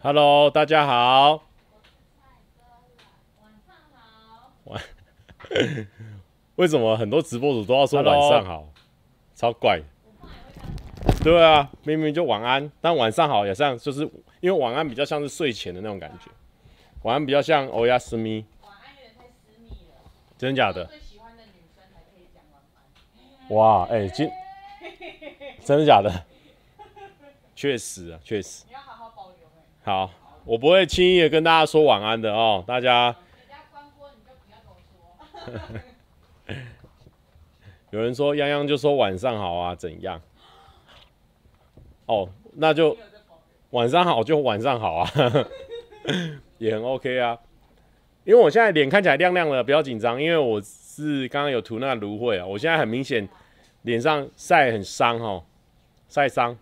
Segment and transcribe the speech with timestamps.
[0.00, 1.42] Hello，大家好。
[3.42, 4.52] 晚上好。
[4.66, 4.80] 晚，
[6.54, 8.68] 为什么很多直播主都要说晚上好？
[9.34, 9.82] 超怪。
[11.24, 14.02] 对啊，明明就晚安，但晚上好也像，就是
[14.38, 16.30] 因为晚安比较像是睡前的那种感觉，
[17.02, 18.44] 晚安比较像欧亚斯咪。
[18.62, 19.96] 晚安有点太私密了。
[20.38, 20.84] 真的假的？
[20.86, 22.62] 最喜欢的女生才可以讲晚
[23.48, 23.56] 安。
[23.56, 24.30] 哇，哎、欸，今
[25.64, 26.24] 真的假的？
[27.56, 28.64] 确实啊，确实。
[29.88, 30.10] 好，
[30.44, 33.16] 我不会轻易的跟大家说晚安的哦，大家。
[37.88, 40.20] 有人说泱泱就说晚上好啊，怎样？
[42.04, 42.94] 哦，那就
[43.70, 45.10] 晚上好就晚上好啊，
[46.58, 47.38] 也很 OK 啊。
[48.24, 53.26] 因为我现在脸看起来亮亮的，不要紧张，因为我是刚刚有涂那个芦荟啊，我现在很明显
[53.84, 55.44] 脸上晒很伤哦，
[56.10, 56.58] 晒伤。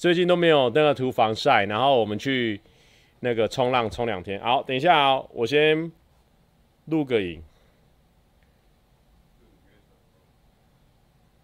[0.00, 2.58] 最近都没有那个涂防晒，然后我们去
[3.18, 4.40] 那个冲浪冲两天。
[4.40, 5.92] 好，等一下哦，我先
[6.86, 7.42] 录个影，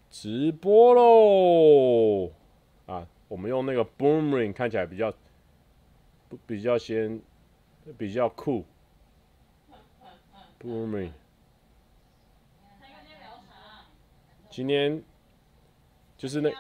[0.08, 2.32] 直播喽！
[2.86, 5.12] 啊，我们用那个 Boomerang 看起来比较
[6.46, 7.20] 比较先
[7.98, 8.64] 比较酷
[10.58, 11.10] ，Boomerang。
[14.48, 15.02] 今天
[16.16, 16.50] 就是那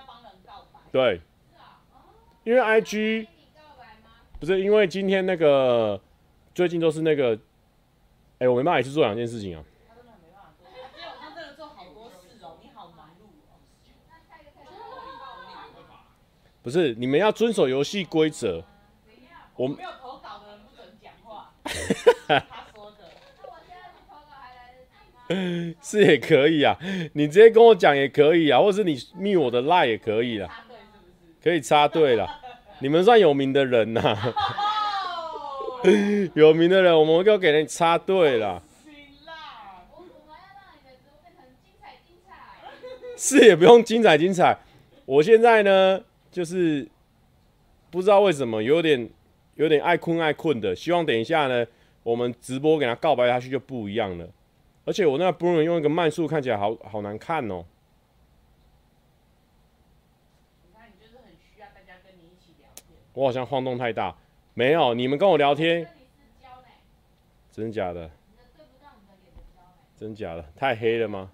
[0.92, 1.22] 对。
[2.46, 3.26] 因为 IG
[4.38, 6.00] 不是因为今天那个
[6.54, 7.34] 最近都是那个，
[8.34, 9.64] 哎、欸，我没办法一次做两件事情啊。
[9.88, 13.58] 他真的没办法做，今天晚上真的做好多事哦，你好忙碌哦。
[16.62, 18.62] 不是，你们要遵守游戏规则。
[19.56, 21.52] 我没有投稿的人不准讲话。
[25.82, 26.78] 是也可以啊，
[27.14, 30.62] 你直接跟我讲也可以啊，或者是你密我的 line 也可以啦。
[31.42, 32.26] 可以插队了，
[32.80, 34.34] 你们算有名的人呐、啊，
[36.34, 38.62] 有名的人，我们就给人插队了。
[43.18, 44.58] 是也不用精彩精彩，
[45.06, 45.98] 我现在呢，
[46.30, 46.86] 就是
[47.90, 49.08] 不知道为什么有点
[49.54, 51.66] 有点爱困爱困的，希望等一下呢，
[52.02, 54.28] 我们直播给他告白下去就不一样了。
[54.84, 57.64] 而且我那个不能用一个慢速，看起来好好难看哦。
[63.16, 64.14] 我好像晃动太大，
[64.52, 65.88] 没有，你们跟我聊天，
[67.50, 68.10] 真假的？
[69.98, 70.44] 真假的？
[70.54, 71.30] 太黑了吗？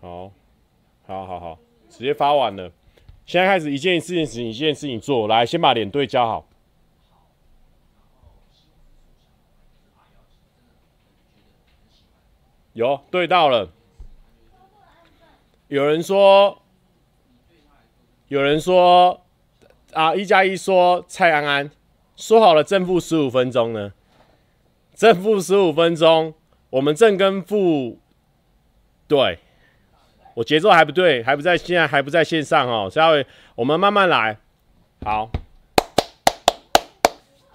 [0.00, 0.32] 好，
[1.06, 1.58] 好好好，
[1.90, 2.72] 直接发完了。
[3.26, 6.46] 现在开始一件事情一件事情做，来，先把脸对焦好。
[12.72, 13.70] 有对到了，
[15.68, 16.62] 有人说，
[18.28, 19.24] 有人说
[19.92, 21.70] 啊，一加一说蔡安安
[22.16, 23.92] 说好了正负十五分钟呢，
[24.94, 26.34] 正负十五分钟，
[26.70, 27.98] 我们正跟负，
[29.08, 29.38] 对，
[30.34, 33.26] 我节奏还不对，还不在，现在还不在线上哦，稍微
[33.56, 34.38] 我们慢慢来，
[35.04, 35.30] 好。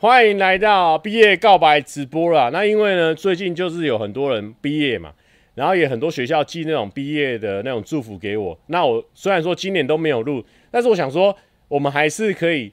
[0.05, 2.51] 欢迎来到毕业告白直播啦！
[2.53, 5.11] 那因为呢，最近就是有很多人毕业嘛，
[5.55, 8.55] 然后也很多学校寄那种毕业的那种祝福给我。
[8.67, 11.35] 那我虽然说今年都没有录，但是我想说，
[11.67, 12.71] 我们还是可以，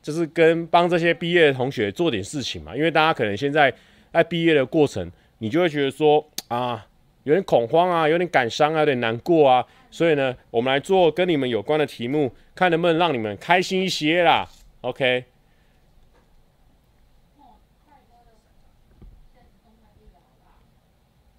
[0.00, 2.74] 就是跟帮这些毕业的同学做点事情嘛。
[2.74, 3.70] 因为大家可能现在
[4.10, 6.86] 在毕业的过程，你就会觉得说啊，
[7.24, 9.62] 有点恐慌啊，有点感伤啊，有点难过啊。
[9.90, 14.48] 所以呢，我们来做跟你们有关的题目，看能不能让你们开心一些啦。
[14.80, 15.24] OK。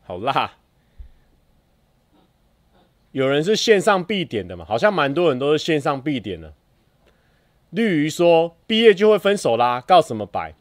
[0.05, 0.51] 好辣！
[3.11, 4.65] 有人是线上必点的嘛？
[4.65, 6.51] 好像蛮多人都是线上必点的。
[7.69, 10.53] 绿鱼说毕业就会分手啦，告什么白？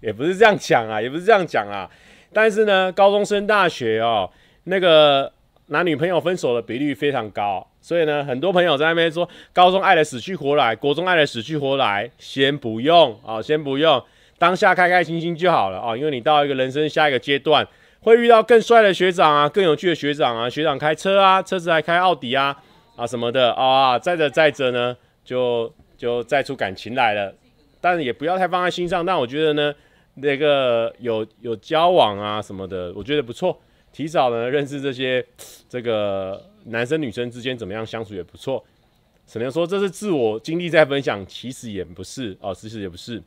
[0.00, 1.90] 也不是这样讲啊，也不是这样讲啊。
[2.32, 4.30] 但是呢，高中升大学哦，
[4.64, 5.30] 那个
[5.66, 14.02] 男女朋友分手的比率非常高，所以呢，很多朋友在那边说高中爱的死去活来，国中爱的死去活来，先不用啊，先不用，
[14.38, 17.68] 当下开开心心就好了啊，因为你到一个人生下一个阶段。
[18.04, 22.54] 会遇到更帅的学长啊，更有趣的学长啊，学长开车啊，车子还开奥迪啊，
[22.96, 27.34] 啊什么的啊，载着载着呢，就就载出感情来了，
[27.80, 29.04] 但是也不要太放在心上。
[29.06, 29.74] 但我觉得呢，
[30.16, 33.58] 那个有有交往啊什么的，我觉得不错。
[33.90, 35.24] 提早呢认识这些
[35.66, 38.62] 这个男生女生之间怎么样相处也不错。
[39.26, 43.22] 只能说这是自我经历在分享，其实也不是哦，其实也不是。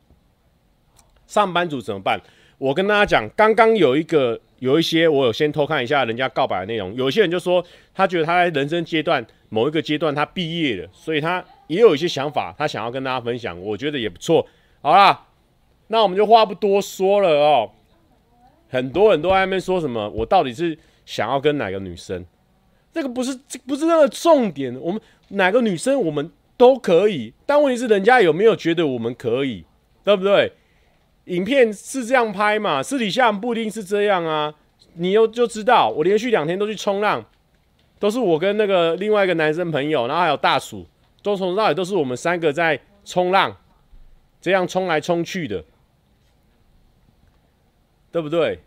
[1.25, 2.21] 上班族怎么办？
[2.57, 6.93] 我跟大家讲，刚刚有一个有一些，我有先偷看一下人家告白的内容。
[6.95, 7.63] 有些人就说，
[7.93, 13.59] 他觉得他在人生阶段某一个阶段他毕业了，所以他也有一些想法，他想要跟大家分享。
[13.61, 14.47] 我觉得也不错。
[14.81, 15.27] 好啦，
[15.87, 17.69] 那我们就话不多说了哦。
[18.69, 22.25] 很多人都在那边说什么，我到底是想要跟哪个女生？
[22.91, 24.75] 这个不是，这不是那个重点。
[24.81, 24.99] 我们
[25.29, 29.63] 哪个女生我们都可以，但问题是人家有没有觉得我们可以，
[30.03, 30.51] 对不对？
[31.27, 34.53] 影片是这样拍嘛，私底下不一定是这样啊。
[34.99, 37.23] 你又就知道，我连续两天都去冲浪，
[37.99, 40.87] 都是我跟那个另外一个男生朋友，然后还有大鼠，
[41.21, 43.55] 都从头到尾都是我们三个在冲浪，
[44.41, 45.63] 这样冲来冲去的，
[48.11, 48.59] 对不对？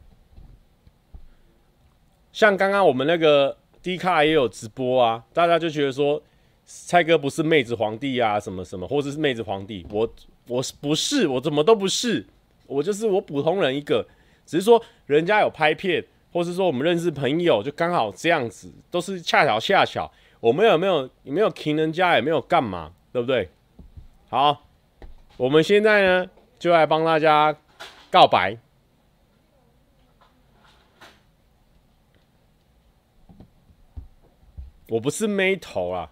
[2.33, 6.23] 像刚刚我们那个 D 卡也有直播啊，大家就觉得说
[6.65, 10.09] 蔡哥不是妹子皇帝啊，什么什么，或者是妹子皇帝，我
[10.47, 12.25] 我不是，我怎么都不是。
[12.71, 14.07] 我就是我普通人一个，
[14.47, 20.11] 只是说人家有拍片，或是说我们认识朋友，就刚好这样子，都是恰巧恰巧。
[20.39, 23.51] 我们有没有有没有听人家，也没有干嘛，对不对？
[24.29, 24.69] 好，
[25.37, 27.57] 我们现在呢就来帮大家
[28.09, 28.57] 告白。
[34.89, 36.11] 我不是妹头啊。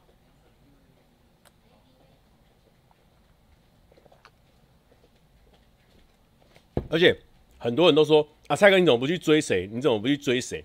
[6.88, 7.16] 而且
[7.58, 9.68] 很多人都说啊，蔡哥你怎么不去追谁？
[9.72, 10.64] 你怎么不去追谁？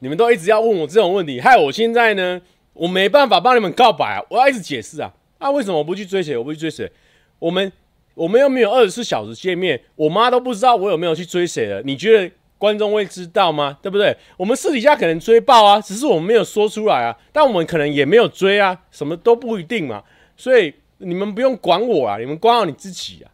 [0.00, 2.40] 你们都一直要问我这种问题，害我现在呢，
[2.72, 4.24] 我没办法帮你们告白啊！
[4.30, 5.12] 我要一直解释啊！
[5.38, 6.36] 啊，为什么我不去追谁？
[6.36, 6.90] 我不去追谁？
[7.38, 7.70] 我们
[8.14, 11.82] 我们又没有二十四小时见面，我妈都不知道我有没有去追谁了。
[11.82, 13.76] 你觉得观众会知道吗？
[13.82, 14.16] 对不对？
[14.38, 17.16] 我们私底下可能追爆啊，只是我们没有说出来啊。
[17.32, 20.02] 但我们可能也没有追啊，什么都不一定嘛。
[20.36, 23.28] 所以你们不用管我啊，你们管好你自己啊。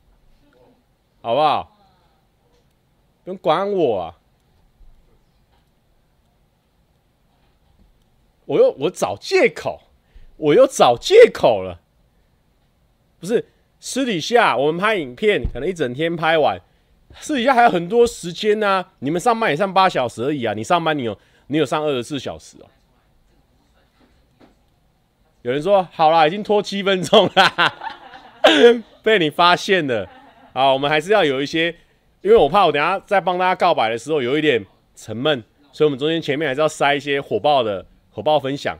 [1.20, 1.76] 好不好？
[3.24, 4.14] 不用管我啊！
[8.44, 9.82] 我又我找借口，
[10.36, 11.80] 我又找借口了。
[13.18, 13.44] 不是
[13.80, 16.60] 私底下我们拍影片，可能一整天拍完，
[17.18, 22.66] 私底下还有很多时间呢、你们上班也上八小时而已啊，你上班你有你有上二十四小时哦。
[25.42, 27.74] 有人说好啦，已经拖七分钟了，
[29.02, 30.08] 被你发现了。
[30.56, 31.66] 好，我们还是要有一些，
[32.22, 34.64] 因为我怕我等下在帮大家告白的时候有一点
[34.94, 38.78] 沉闷，所以我们中间前面还是要塞一些火爆的火爆分享。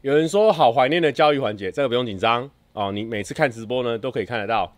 [0.00, 4.74] 有人说好怀念的教育环节，这个不用紧张哦，你每次看直播呢都可以看得到。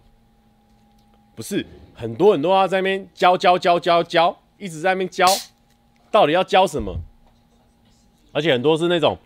[1.34, 1.64] 不是
[1.94, 5.24] 很多人都要在那边教教教教教，一直在那边教，
[6.10, 6.94] 到底要教什么？
[8.32, 9.16] 而且很多是那种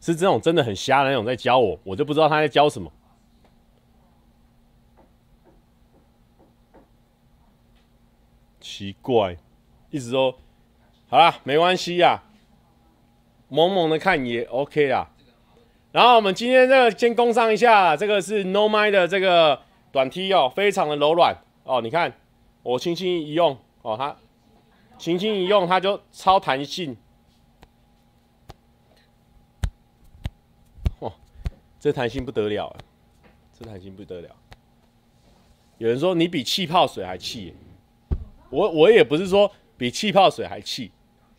[0.00, 2.90] 是这种真的很瞎的那种在教我，我就不知道他在教什么。
[8.66, 9.36] 奇怪，
[9.90, 10.36] 一直说
[11.08, 12.24] 好啦，没关系呀，
[13.48, 15.08] 猛猛的看也 OK 啦。
[15.92, 21.80] 然后我们今天这个先工商一下，这个是 Nomai 的这个短 T 哦，非常的柔软哦。
[21.80, 22.12] 你看
[22.64, 24.16] 我轻轻一用哦，它
[24.98, 26.96] 轻轻一用它就超弹性。
[30.98, 31.12] 哇，
[31.78, 32.76] 这弹性不得了啊，
[33.56, 34.28] 这弹性不得了。
[35.78, 37.54] 有人说你比气泡水还气。
[38.50, 40.92] 我我也不是说比气泡水还气，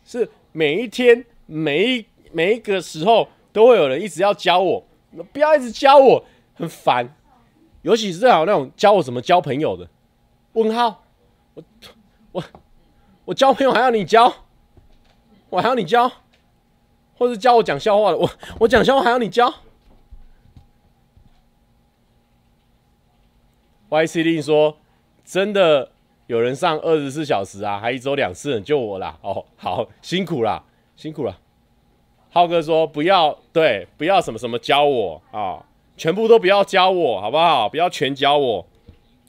[0.04, 4.84] 是每一天每一每一个时候都会有人一直要教我，
[5.32, 6.24] 不要一直教我，
[6.54, 7.16] 很烦。
[7.82, 9.88] 尤其是好那种教我怎么交朋友的，
[10.52, 11.04] 问号，
[11.54, 11.64] 我
[12.32, 12.44] 我
[13.24, 14.32] 我交朋友还要你教，
[15.48, 16.10] 我还要你教，
[17.16, 19.54] 或者教我讲笑话的，我我讲笑话还要你教。
[23.88, 24.76] Y C 令说
[25.24, 25.92] 真的。
[26.28, 29.18] 有人上二十四小时啊，还一周两次，救我啦！
[29.22, 30.62] 哦，好辛苦啦，
[30.94, 31.38] 辛苦了。
[32.28, 35.64] 浩哥说不要，对，不要什么什么教我啊、
[35.96, 37.66] 全部都不要教我，好不好？
[37.66, 38.66] 不要全教我。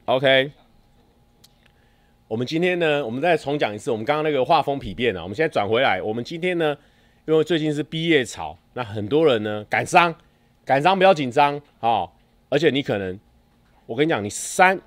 [0.04, 0.52] OK，
[2.28, 6.02] 我们今天呢，我们再重讲一次，我们刚刚那个画风丕变了，我们现在转回来。
[6.02, 6.78] 我们今天呢，
[7.26, 10.14] 因为最近是毕业潮，那很多人呢感伤，
[10.66, 12.10] 感伤不要紧张啊，
[12.50, 13.18] 而且你可能，
[13.86, 14.78] 我跟你讲，你三，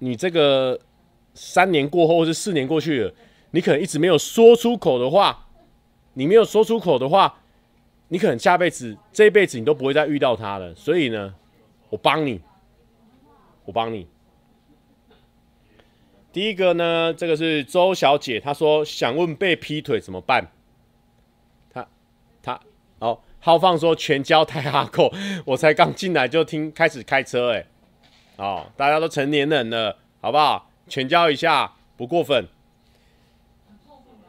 [0.00, 0.76] 你这个。
[1.38, 3.14] 三年过后，或是四年过去了，
[3.52, 5.46] 你可能一直没有说出口的话，
[6.14, 7.42] 你没有说出口的话，
[8.08, 10.74] 你可能下辈子、这一辈子你都不会再遇到他了。
[10.74, 11.32] 所以呢，
[11.90, 12.40] 我帮你，
[13.66, 14.08] 我帮你。
[16.32, 20.44] 第一个呢，这个是周小姐，她说想问被劈腿怎么办？
[21.72, 21.86] 她
[22.42, 22.60] 她
[22.98, 25.12] 哦，浩放说全交太哈扣，
[25.44, 27.66] 我才刚进来就听开始开车、欸，哎，
[28.44, 30.67] 哦，大家都成年人了，好不好？
[30.88, 32.46] 请教一下，不过分。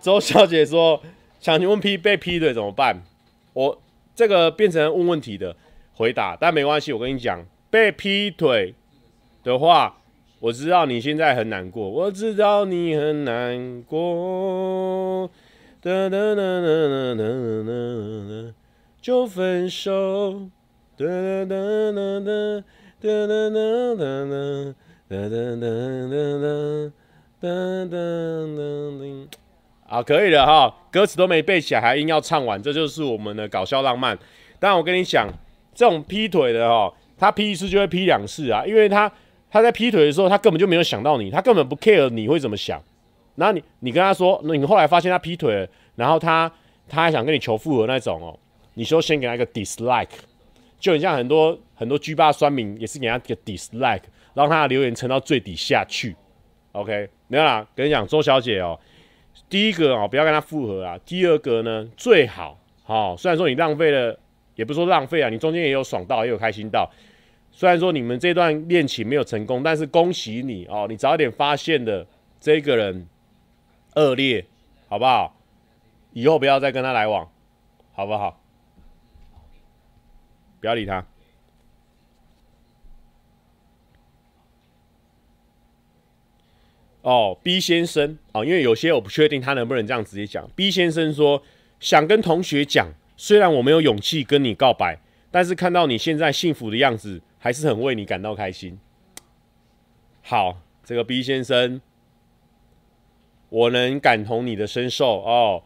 [0.02, 1.02] 周小姐说
[1.40, 3.02] ：“想问 P 被劈腿怎么办？”
[3.54, 3.82] 我
[4.16, 5.56] 这个变成问问题的
[5.96, 6.94] 回答，但没关系。
[6.94, 8.74] 我跟你讲，被劈腿
[9.44, 9.98] 的话，
[10.40, 15.30] 我知道你现在很难过，我知道你很难过。
[15.82, 17.24] 哒哒哒哒哒哒
[17.64, 18.54] 哒，
[19.02, 20.50] 就分手。
[20.98, 22.64] 哒哒哒哒
[23.02, 24.76] 哒哒哒哒哒
[25.10, 26.92] 噔噔噔噔
[27.42, 29.28] 噔噔噔噔。
[29.88, 34.16] 啊，可以了哈，歌词都没背起来，还硬要唱完，这就是我们的搞笑浪漫。
[34.60, 35.28] 但我跟你讲，
[35.74, 39.12] 这种劈腿的哈，他劈一次就会劈两次啊，因为他
[39.50, 42.80] 他在劈腿的时候，他根本就没有想到你，他根本不 care 你会怎么想。
[43.34, 46.52] 然后你你跟他说，那你后来发现他劈腿了，然后他
[46.88, 48.38] 他还想跟你求复合那种哦，
[48.76, 50.10] 你说先给他一个 dislike，
[50.80, 54.02] 就很像很多很多 G 八酸民也是给他一个 dislike，
[54.34, 56.16] 让他的留言沉到最底下去。
[56.72, 58.80] OK，没有啦，跟你讲，周小姐哦，
[59.50, 60.98] 第一个哦，不要跟他复合啊。
[61.06, 64.20] 第二个呢，最好哦，虽然说你浪费了，
[64.56, 66.90] 也不说浪费啊，你中间也有爽到，也有开心到。
[67.52, 72.06] 虽然说你们这段恋情没有成功，但是恭喜你哦，你早点发现的
[72.40, 73.08] 这个人。
[73.96, 74.46] 恶劣，
[74.88, 75.36] 好不好？
[76.14, 77.28] 以后不要再跟他来往，
[77.92, 78.40] 好不好？
[80.62, 81.04] 不要理他。
[87.10, 90.48] 哦，B 先生哦，因为有些我不确定他能不能这样直接讲。
[90.56, 91.42] B 先生说
[91.80, 92.88] 想跟同学讲，
[93.18, 95.00] 虽然我没有勇气跟你告白，
[95.32, 98.78] 但是看到你现在幸福的样子，还是很为你感到开心。
[100.22, 101.82] 好，这个 B 先生。
[103.50, 105.64] 我能感同你的身受哦，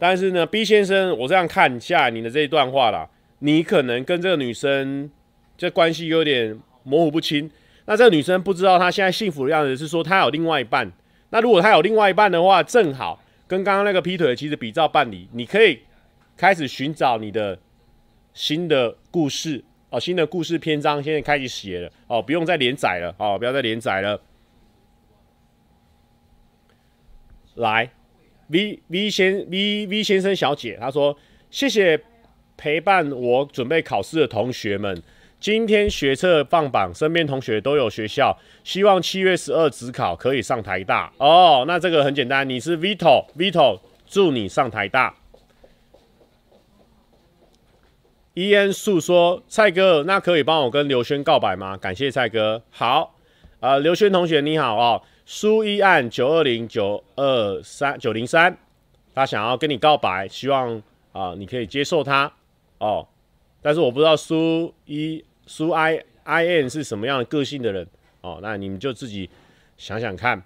[0.00, 5.08] 但是呢，B 先生，我这样看一下你的这一段话啦，你可能跟这个女生
[5.56, 7.48] 这关系有点模糊不清。
[7.86, 10.90] 那这个女生不知道她现在幸福的样子，是说她有另外一半。
[11.30, 15.80] 那如果她有另外一半的话，正好跟刚刚那个劈腿其实比照办理，你可以
[16.36, 17.58] 开始寻找你的
[18.32, 24.20] 新的故事哦，新的故事篇章现在开始写了哦，不用再连载了哦，不要再连载了。
[27.56, 27.90] 来
[28.48, 31.16] ，V V 先 V V 先生小姐，她说
[31.50, 32.00] ：“谢谢
[32.56, 35.00] 陪伴我准备考试的同学们。
[35.44, 38.34] 今天学测放榜，身边同学都有学校，
[38.64, 41.66] 希望七月十二指考可以上台大哦。
[41.68, 45.14] 那这个很简单，你是 Vito Vito，祝你上台大。
[48.32, 51.76] 伊恩诉说蔡哥，那可以帮我跟刘轩告白吗？
[51.76, 52.62] 感谢蔡哥。
[52.70, 53.14] 好，
[53.60, 58.56] 呃，刘轩同学你好哦。”苏一案九二零九二三九零三，
[59.14, 60.82] 他想要跟你告白，希望
[61.12, 62.32] 啊、你可以接受他
[62.78, 63.06] 哦。
[63.60, 67.86] 但是我不知道苏一苏 I I N 是什么样的个性的人
[68.20, 69.28] 哦，那你们就自己
[69.76, 70.42] 想想看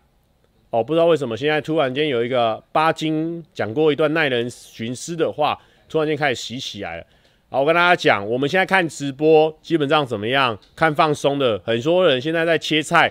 [0.70, 0.82] 哦。
[0.82, 7.06] 不知道为什么现在突然间有一个巴金讲过一段耐人寻思的话，突然间开始洗起来了。
[7.50, 10.58] 好，我跟大家讲，我们现在看直播基本上怎么样？
[10.76, 13.10] 看放松的，很多人现在在切菜，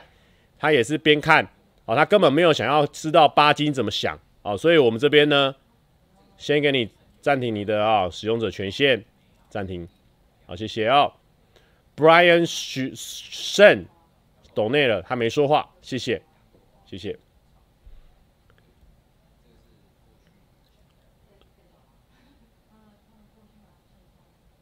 [0.60, 1.48] 他也是边看。
[1.86, 5.56] 哦，他根本没有想要知道巴金怎么想哦，所以我们这边呢，
[6.38, 6.90] 先给你
[7.22, 9.04] 暂停你的啊、使用者权限，
[9.50, 9.88] 暂停，
[10.46, 11.14] 好，谢谢哦。
[11.98, 13.88] Brian Shen
[14.54, 16.22] 抖内了，他没说话，谢谢，
[16.86, 17.18] 谢谢。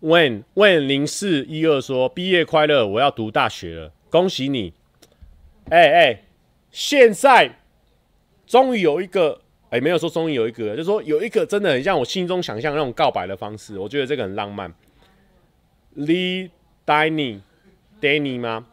[0.02, 4.74] When When 零四一二说毕业快乐，我要读大学了，恭喜你，
[5.70, 6.22] 哎哎。
[6.72, 7.60] 现在
[8.46, 14.74] 终于有一个，哎、没有说终于有一个，就是说有一个真的很像我心中想象那种告白的方式，我觉得这个很浪漫。
[16.86, 18.66] Danny，Danny 吗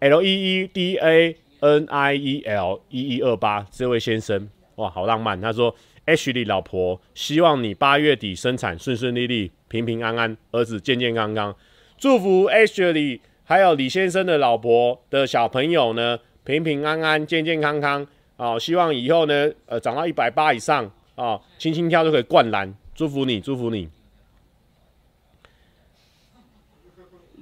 [0.00, 5.40] ？L E E D A N I E L 一一二八，这位先生，哇，好浪漫。
[5.40, 5.74] 他说
[6.06, 11.54] ：“Ashley 老婆，希望你八月底生产顺顺利利、平平安安，儿子健健康康。
[11.98, 18.02] 祝福 Ashley 还有李先生的老婆的小朋友呢。”平平安安、健健康康
[18.38, 18.58] 啊、哦！
[18.58, 22.74] 希望以后呢，呃，长到一百八以上啊，轻、轻跳就可以灌篮。
[22.94, 23.86] 祝福你，祝福你。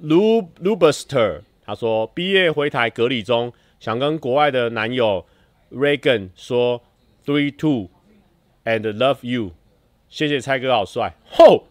[0.01, 5.25] Lu Lubuster 他说，毕业回台隔离中，想跟国外的男友
[5.71, 6.81] Reagan 说
[7.25, 7.89] Three Two
[8.65, 9.51] and Love You。
[10.09, 11.15] 谢谢蔡哥，好帅！
[11.29, 11.67] 吼，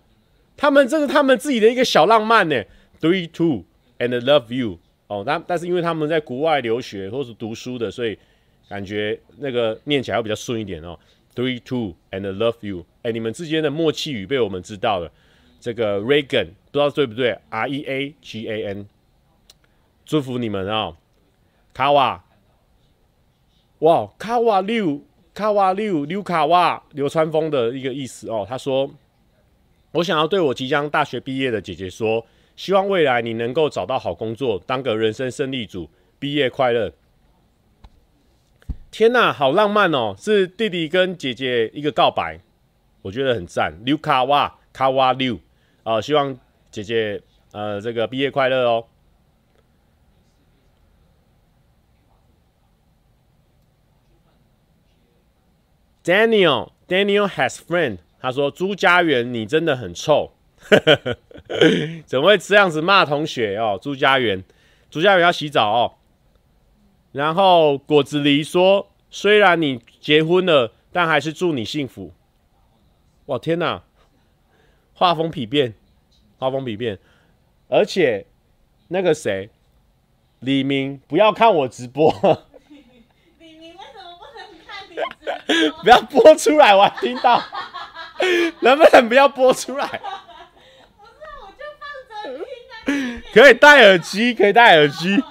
[0.57, 2.63] 他们这是他们自己的一个小浪漫呢。
[3.01, 3.65] Three Two
[3.99, 4.79] and Love You。
[5.09, 8.17] 哦，但但是因为他们在国外留学或是读书的，所以
[8.69, 10.99] 感觉那个念起来会比较顺一点哦。
[11.35, 12.85] Three, two, and love you。
[13.03, 15.11] 哎，你们之间的默契语被我们知道了。
[15.59, 18.87] 这个 Reagan 不知道对不对？R E A G A N。
[20.05, 20.97] 祝福你们哦。
[21.75, 22.25] 卡瓦
[23.81, 28.45] 哇，卡瓦六，卡瓦六，刘卡瓦，流川枫的一个意思哦。
[28.49, 28.91] 他说
[29.93, 36.93] ：“我想要对我即将大学毕业的姐姐说，希望未来你能够找到好工作，当个人生胜利组，毕业快乐。”
[38.91, 40.15] 天哪，好浪漫哦！
[40.19, 42.41] 是弟弟跟姐姐一个告白，
[43.03, 43.73] 我觉得很赞。
[43.85, 45.39] 溜卡瓦，卡瓦溜
[45.85, 46.37] 啊，希望
[46.83, 48.87] 姐姐呃这个毕业快乐哦。
[56.05, 60.33] Daniel Daniel has friend，他说朱家园你真的很臭，
[62.07, 63.79] 怎么会这样子骂同学哦？
[63.83, 64.45] 朱家园，
[64.89, 65.95] 朱家园要洗澡哦。
[67.13, 72.13] 然后果子狸说，虽然你结婚了，但还是祝你幸福。
[73.27, 73.83] 哇天哪，
[74.95, 75.75] 画风丕变，
[76.39, 76.99] 画风笔变，
[77.69, 78.27] 而且
[78.89, 79.51] 那个谁，
[80.41, 82.11] 李明不要看我直播。
[83.39, 87.43] 李明为什么不能看你不要播出来，我还听到，
[88.63, 89.87] 能不能不要播出来？
[89.87, 89.95] 不
[91.07, 92.45] 是，我就放着
[92.85, 93.23] 听啊。
[93.33, 95.09] 可以戴耳机，可以戴耳机。
[95.09, 95.23] 你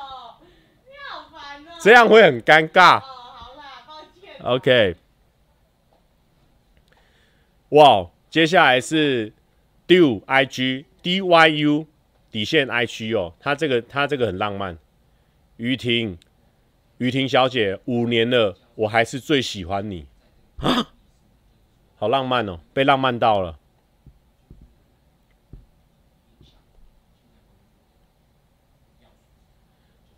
[1.10, 1.72] 好烦哦。
[1.80, 2.98] 这样会很尴尬。
[2.98, 4.36] 哦，好啦，抱歉。
[4.44, 4.96] OK。
[7.70, 9.34] 哇，接下来是
[9.88, 11.88] Do IG D Y U
[12.30, 14.78] 底线 IG 哦，他这个他这个很浪漫。
[15.56, 16.18] 于婷，
[16.98, 18.58] 于婷小姐，五年了。
[18.76, 20.08] 我还是最喜欢你
[20.58, 20.92] 啊！
[21.96, 23.58] 好浪漫哦，被浪漫到了。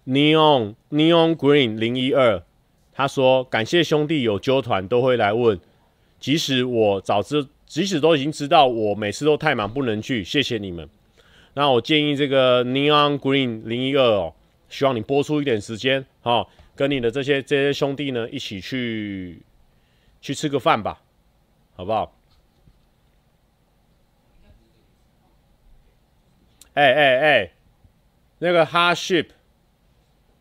[0.08, 2.44] Neon Neon Green 零一二，
[2.92, 5.60] 他说感谢兄弟有揪团都会来问，
[6.20, 10.90] 即使我早知，即使都已经知道我每次都太忙不能去，谢谢你们。
[11.54, 14.34] 那我建议这个 Neon Green 零一二哦，
[14.68, 16.48] 希望你播出一点时间哈。
[16.76, 19.44] 跟你的这些这些兄弟呢，一起去
[20.20, 21.02] 去吃个饭吧，
[21.76, 22.16] 好不好？
[26.74, 27.52] 哎哎哎，
[28.40, 29.28] 那个 hardship，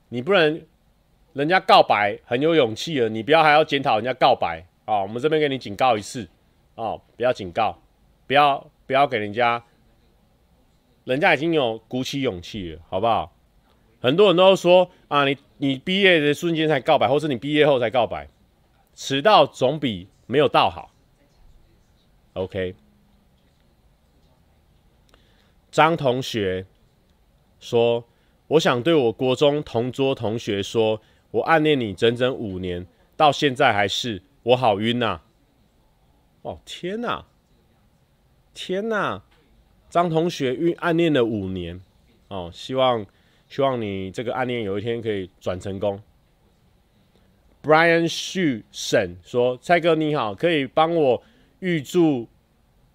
[0.09, 0.63] 你不能
[1.35, 5.03] 人家告白很有勇气了，你不要还要检讨人家告白啊！
[5.03, 6.29] 我们这边给你警告一次
[6.79, 7.77] 哦，不要警告，
[8.29, 9.65] 不要不要给人家，
[11.03, 13.33] 人家已经有鼓起勇气了，好不好？
[14.01, 18.29] 很多人都说啊，你你毕业的瞬间才告白，或是你毕业后才告白，
[18.95, 20.95] 迟到总比没有到好。
[22.35, 22.77] OK，
[25.73, 26.65] 张同学
[27.59, 28.05] 说，
[28.47, 31.01] 我想对我国中同桌同学说，
[31.33, 32.87] 我暗恋你整整五年，
[33.17, 35.23] 到现在还是，我好晕呐！
[36.49, 37.25] 哦天呐，
[38.55, 39.23] 天呐，
[39.91, 41.81] 张同学晕暗恋了五年，
[42.29, 43.05] 哦，希望。
[43.51, 45.99] 希望你这个暗恋有一天可以转成功。
[47.63, 51.23] Brian Xu 沈说：“蔡哥你好，可以帮我
[51.61, 52.29] 预祝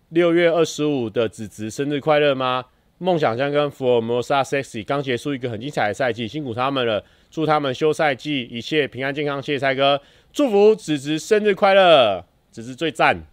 [0.09, 2.65] 六月二十五的子子生日快乐吗？
[2.99, 9.41] 梦想将跟福尔摩沙 Sexy 刚结束一个很精彩的赛季，辛苦他们了，祝他们休赛季一切平安健康。
[9.41, 9.99] 谢谢蔡哥，
[10.31, 13.23] 祝福子子生日快乐，子子最赞。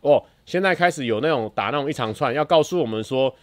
[0.00, 3.34] 哦，现在开始有那种打那种一长串，要告诉我们说。”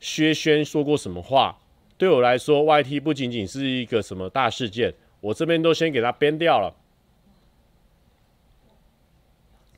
[0.00, 1.58] 薛轩说过什么话？
[1.96, 6.72] 对我来说，YT 不仅仅是一个什么大事件，我这边都先给他编掉了。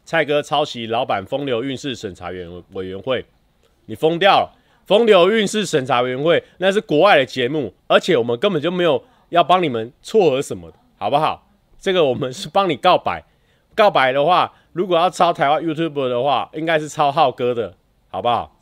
[0.05, 3.25] 蔡哥抄袭老板风流韵事审查员委员会，
[3.87, 4.53] 你疯掉了！
[4.85, 11.49] 风流韵事审查委员会那是国外的节目，而且我们根本就没有要帮你们撮合什么的，好不好？
[11.79, 13.25] 这个我们是帮你告白，
[13.75, 17.77] 告白的话，如果要抄台湾 YouTube 的话，应该是抄浩哥的，
[18.09, 18.57] 好不好？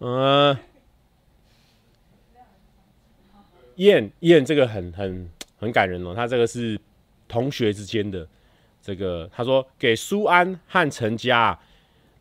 [0.00, 0.56] 嗯，
[3.76, 6.78] 燕燕这个很很很感人哦，他这个是
[7.26, 8.26] 同学之间的
[8.80, 11.58] 这个，他说给苏安和陈家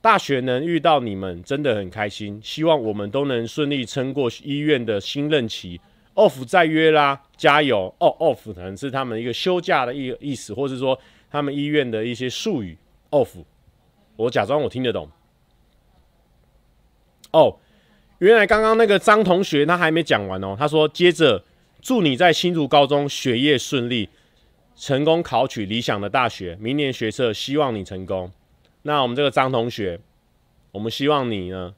[0.01, 5.79] 大学能遇到你们真的很开心，希望我们都能顺利撑过医院的新任期。
[6.17, 10.99] Off 再约啦，加油哦！off 可能是他们一个休假的意意思，或是说
[11.31, 12.77] 他们医院的一些术语。
[13.11, 13.45] off，
[14.17, 15.09] 我假装我听得懂。
[17.31, 17.57] 哦。
[18.19, 21.43] 原来刚刚那个张同学他还没讲完哦，他说：“接着
[21.79, 24.09] 祝你在新竹高中学业顺利，
[24.75, 28.31] 成功考取理想的大学，明年学测希望你成功。”
[28.81, 29.99] 那我们这个张同学，
[30.71, 31.75] 我们希望你呢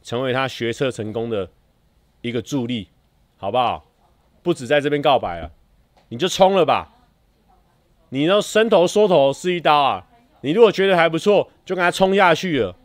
[0.00, 1.50] 成为他学测成功的
[2.20, 2.86] 一个助力，
[3.42, 3.84] 好不好？
[4.40, 5.50] 不止在这边告白了，
[6.10, 6.94] 你就冲了吧！
[8.10, 10.06] 你要伸头缩头是一刀啊！
[10.42, 12.76] 你如果觉得还不错，就跟他冲下去了。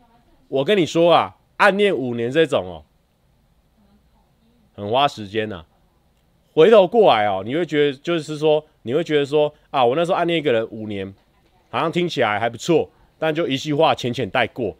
[0.48, 1.36] 我跟你说啊。
[1.58, 2.84] 暗恋五年这种哦，
[4.74, 5.66] 很花时间呐、啊。
[6.54, 11.14] 回头过来哦，你会觉得就是说，你会觉得说啊，我那时候暗恋一个人五年，
[11.70, 14.76] 好像听起来还不错，但就一句话浅浅带过。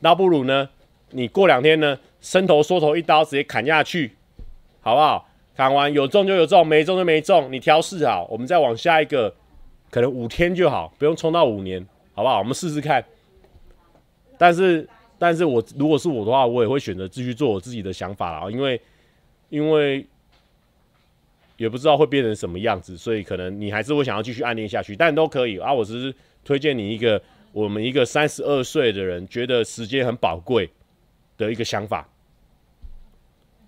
[0.00, 0.68] 那不如呢，
[1.10, 4.16] 你过两天呢，伸头缩头一刀直接砍下去，
[4.82, 5.26] 好不好？
[5.56, 9.34] 砍完有中就有中，没中就没中，你调试好，我们再往下一个，
[9.90, 12.38] 可能五天就好，不用冲到五年，好不好？
[12.40, 13.02] 我们试试看。
[14.36, 14.86] 但是，
[15.18, 18.78] 但是我如果是我的话，我也会选择继续做我自己的想法啦，因为，
[19.48, 20.04] 因为。
[21.58, 25.72] 也不知道会变成什么样子，所以可能你还是会想要继续暗恋下去，但都可以啊。
[25.72, 30.68] 我只是推荐你一个，我们一个三十二岁的人觉得时间很宝贵
[31.36, 32.08] 的一个想法。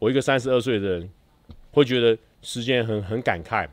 [0.05, 1.11] 我一个三十二岁的人
[1.73, 3.67] 会觉得时间很很感慨。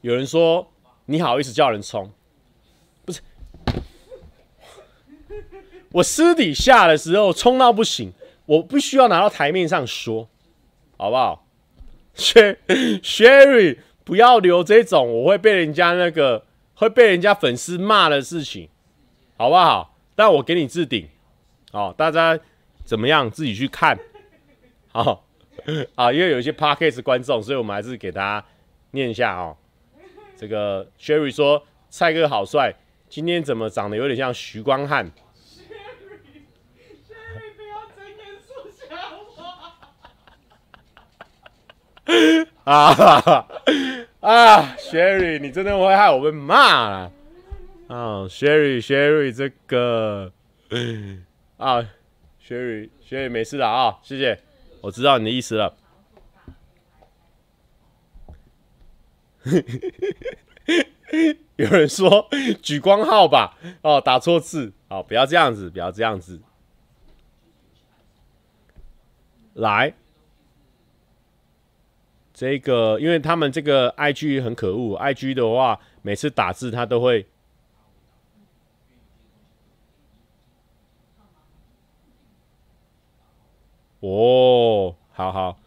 [0.00, 0.68] 有人说，
[1.04, 2.10] 你好意思叫人冲？
[3.04, 3.20] 不是
[5.92, 8.12] 我私底下的时候冲到不行，
[8.46, 10.28] 我不需要拿到台面上说，
[10.96, 11.46] 好不好
[12.16, 18.68] ？Sherry，不要留这种我会被人家那个会被人家粉丝骂的事情，
[19.40, 19.96] 好不好？
[20.14, 21.08] 但我给你置顶，
[21.72, 22.38] 好，大家
[22.84, 23.98] 怎么样自己去看，
[24.92, 25.24] 好
[25.94, 28.46] 啊，因为有一些 Podcast 观众，所以我们还是给大家
[28.90, 29.56] 念一下哦。
[30.36, 32.74] 这个 Sherry 说：“蔡哥好帅，
[33.08, 35.10] 今天怎么长得有点像徐光汉？”
[42.64, 43.46] 啊
[44.20, 47.10] 啊，Sherry，你真的会害我被骂了
[47.90, 50.32] 啊！Sherry，Sherry，这个
[51.56, 51.84] 啊
[52.40, 54.38] ，Sherry，Sherry，没事的啊，谢谢，
[54.80, 55.76] 我知道你的意思了。
[61.56, 62.28] 有人说
[62.62, 66.40] 举光号吧，哦，打错字，好，不要这样子，不要这样子，
[69.54, 69.92] 来。
[72.32, 77.26] 这个，因为他们这个 IG 很可恶，IG 的话，每次打字他都会。
[84.00, 85.58] 哦，好好。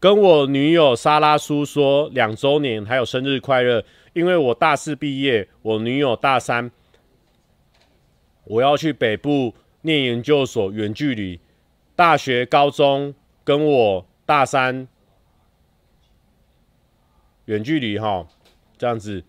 [0.00, 6.70] 跟我女友莎拉叔说两周年还有生日快乐，因为我大四毕业，我女友大三，
[8.44, 11.40] 我要去北部念研究所，远距离，
[11.94, 13.14] 大学、高中
[13.44, 14.06] 跟我。
[14.24, 14.86] 大三，
[17.46, 18.26] 远距离哈，
[18.78, 19.22] 这样子，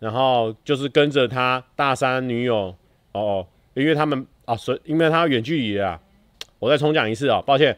[0.00, 2.74] 然后就是跟着他大三女友
[3.12, 5.98] 哦，因为他们啊，所以因为他远距离啊，
[6.58, 7.76] 我再重讲一次啊，抱歉，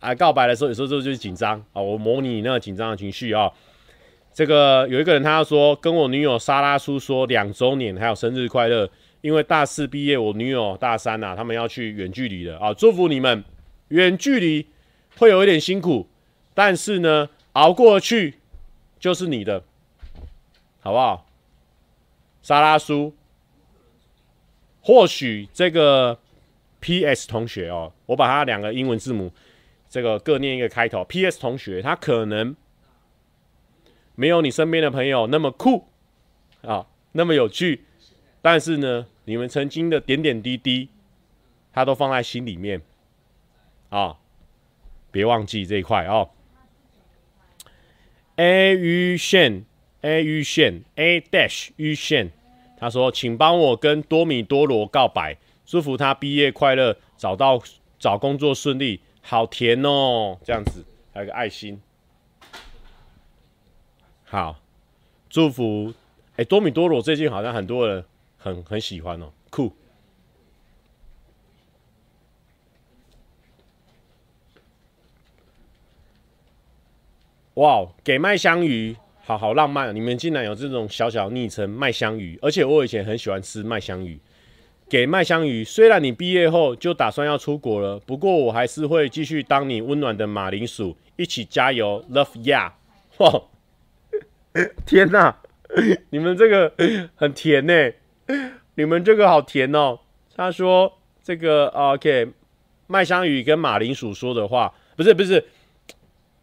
[0.00, 3.50] 哎，告白的时候有时候就就是紧张啊，我模拟那个紧张的情绪啊。
[4.32, 8.88] 这个有一个人他要说跟我女友莎拉叔说两周年还有生日快乐，
[9.20, 13.44] 因为大四毕业，我女友大三呐、啊，他们要去远距离的啊，祝福你们
[13.88, 14.66] 远距离。
[15.18, 16.06] 会有一点辛苦，
[16.52, 18.34] 但是呢，熬过去
[19.00, 19.62] 就是你的，
[20.80, 21.26] 好不好？
[22.42, 23.14] 莎拉叔，
[24.86, 26.16] 或许这个
[26.78, 29.32] P.S 同学哦，我把他两个英文字母，
[29.88, 31.02] 这个各念一个开头。
[31.02, 32.54] P.S 同学，他可能
[34.14, 35.88] 没有你身边的朋友那么酷
[36.62, 37.84] 啊，那么有趣，
[38.40, 40.88] 但是呢，你们曾经的点点滴滴，
[41.72, 42.80] 他都放在心里面
[43.88, 44.18] 啊。
[45.10, 46.30] 别忘记这一块哦。
[48.36, 49.64] A 于线
[50.02, 52.30] ，A 于线，A dash 于线。
[52.76, 57.60] 他说：“请帮我跟多米多罗告白，祝福他毕业快乐，找到
[57.98, 61.82] 找工作顺利。”好甜哦，这样子还有个爱心。
[64.22, 64.60] 好，
[65.28, 65.92] 祝福。
[66.36, 68.04] 哎，多米多罗最近好像很多人
[68.38, 69.72] 很很喜欢哦，酷。
[77.54, 79.92] 哇，给麦香鱼，好好浪漫！
[79.92, 84.16] 你们竟然有这种小小昵称麦香鱼，而且我以前很喜欢吃麦香鱼。
[84.88, 92.70] 给麦香鱼，虽然你毕业后就打算要出国了，不过我还是会继续当你温暖的马铃薯，一起加油，Love ya！
[93.18, 93.42] 哇，
[94.86, 95.36] 天哪，
[96.10, 96.72] 你们这个
[97.16, 97.90] 很甜呢，
[98.76, 99.98] 你们这个好甜哦。
[100.36, 102.28] 他说这个 OK，
[102.86, 105.44] 麦香鱼跟马铃薯说的话，不是不是。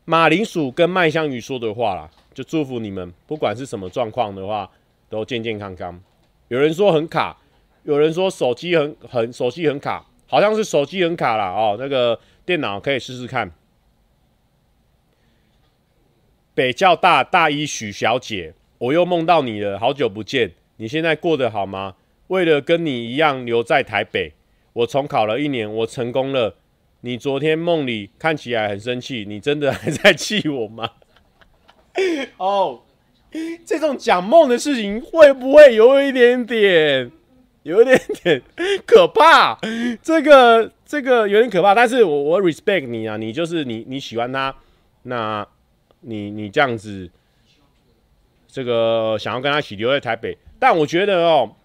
[0.04, 4.70] 马铃薯跟麦香鱼说的话啦，就祝福你们，不管是什么状况的话，
[5.10, 6.02] 都健健康康。
[6.48, 7.38] 有人说很卡，
[7.84, 11.78] 有人说手机很很手机很卡，好像是手机很卡啦哦。
[11.80, 13.52] 那个电脑可以试试看。
[16.54, 21.96] 北教大大一许小姐，我又梦到你了，好久不见，你现在过得好吗？
[22.28, 24.34] 为了跟你一样留在台北，
[24.74, 26.56] 我重考了一年，我成功了。
[27.02, 30.90] 你昨天梦里看起来很生气，你真的还在气我吗？
[32.38, 32.82] 哦，
[33.66, 37.12] 这种讲梦的事情会不会有一点点，
[37.64, 38.42] 有一点点
[38.86, 39.58] 可怕？
[40.02, 44.56] 这个这个有点可怕，但是我我 respect 你啊，你就是你你喜欢他，
[45.04, 45.48] 那
[46.02, 47.10] 你你这样子，
[48.48, 51.56] 这个想要跟他一起留在台北，但我觉得哦，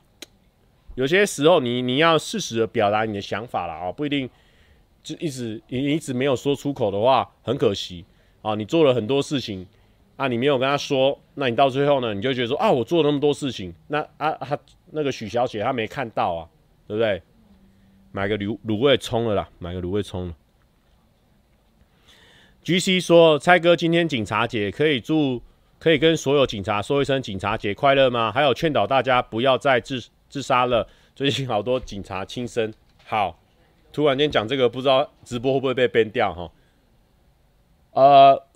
[0.94, 4.28] 有些时候你你要适时的表达你的想法了，哦，不一定。
[5.00, 8.04] 就一直你一直没有说出口的话，很可惜
[8.42, 8.54] 啊！
[8.54, 9.66] 你做了很多事情
[10.18, 14.58] 啊，你没有跟他说，那你到最后呢，你就觉得说啊，我做了那么多事情，那啊他
[14.90, 16.48] 那个许小姐她没看到啊，
[16.86, 17.22] 对不对？
[18.12, 20.34] 买个卤卤味葱了啦，买个卤味葱了。
[22.64, 25.40] GC 说：“蔡哥，今天警察节，可以祝
[25.78, 28.30] 可以跟所有警察说一声警察节快乐吗？
[28.32, 32.74] 还有劝导大家不要再自自杀了，最近好多警察轻生。”
[33.06, 33.38] 好。
[33.90, 36.52] 突然间讲这个，不知道直播会不会被 ban 掉哈？
[37.92, 38.46] 呃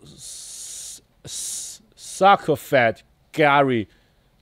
[1.24, 2.98] ，Suckfat
[3.32, 3.87] Gary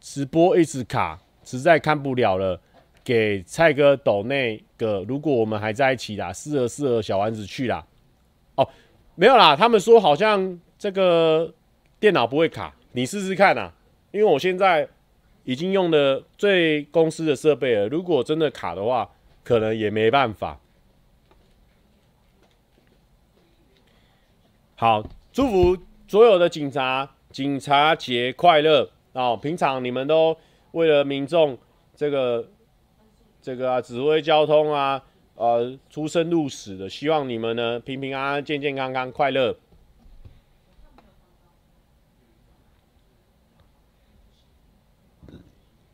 [0.01, 2.61] 直播一直卡，实在看不了了。
[3.03, 7.85] 给蔡哥抖那个，如果我们还在一起啦，适合适合小丸子去啦。
[8.55, 8.69] 哦，
[9.17, 11.53] 没有啦，他们说好像这个
[11.99, 13.73] 电脑不会卡，你试试看啦。
[14.13, 14.87] 因为我现在
[15.45, 19.11] 已经用了最公司的设备了，如果真的卡的话，
[19.43, 20.61] 可能也没办法。
[24.77, 25.77] 好，祝福
[26.11, 29.39] 所有的警察，警察节快乐哦！
[29.41, 30.37] 平常你们都
[30.73, 31.57] 为了民众
[31.95, 32.49] 这个
[33.41, 35.01] 这个啊，指挥交通啊，
[35.37, 39.57] 呃，出生入死的，希望你们呢平平安安、健健康康、快乐。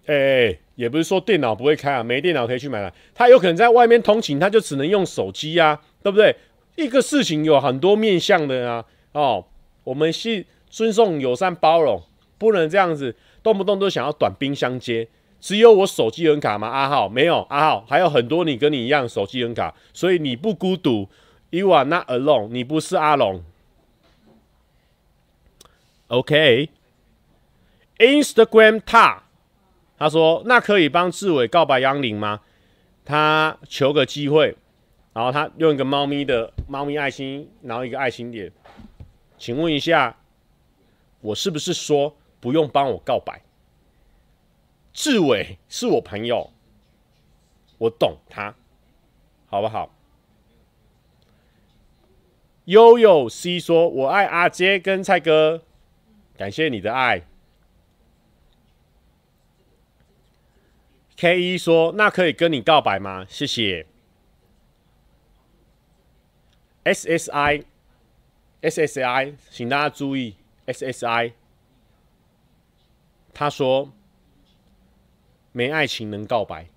[0.06, 2.90] 哎、也不是说电脑不会开啊，没电脑可以去买了。
[3.14, 6.34] 他有可能在外面通勤，他就只能用手机啊，对不对？
[6.76, 9.44] 一个事情有很多面向的啊，哦，
[9.86, 12.02] 我们是尊重、友善、包容，
[12.38, 15.06] 不能这样子动不动都想要短兵相接。
[15.40, 16.66] 只有我手机很卡吗？
[16.66, 21.08] 阿浩没有，阿浩还有很多你跟你一样手机很卡，所以你不孤独
[21.50, 23.44] ，You are not alone，你不是阿龙。
[26.08, 29.22] OK，Instagram、TA 他
[29.98, 32.40] 他说那可以帮志伟告白杨林吗？
[33.04, 34.56] 他求个机会。
[35.12, 38.52] 然后他用一个猫咪的猫咪爱心，然后一个爱心点，
[39.38, 40.18] 请问一下，
[41.20, 43.42] 我是不是说不用帮我告白？
[44.92, 46.52] 志伟是我朋友，
[47.78, 48.54] 我懂他，
[49.46, 49.92] 好不好？
[52.64, 55.62] 悠悠 C 说：“我爱阿杰跟蔡哥，
[56.36, 57.22] 感谢你的爱。
[61.16, 63.86] ”K 一说：“那可以跟你告白吗？”谢谢。
[66.84, 67.64] SSI
[68.62, 71.32] SSI，请大家注意，SSI，
[73.32, 73.92] 他说
[75.52, 76.68] 没爱情能告白。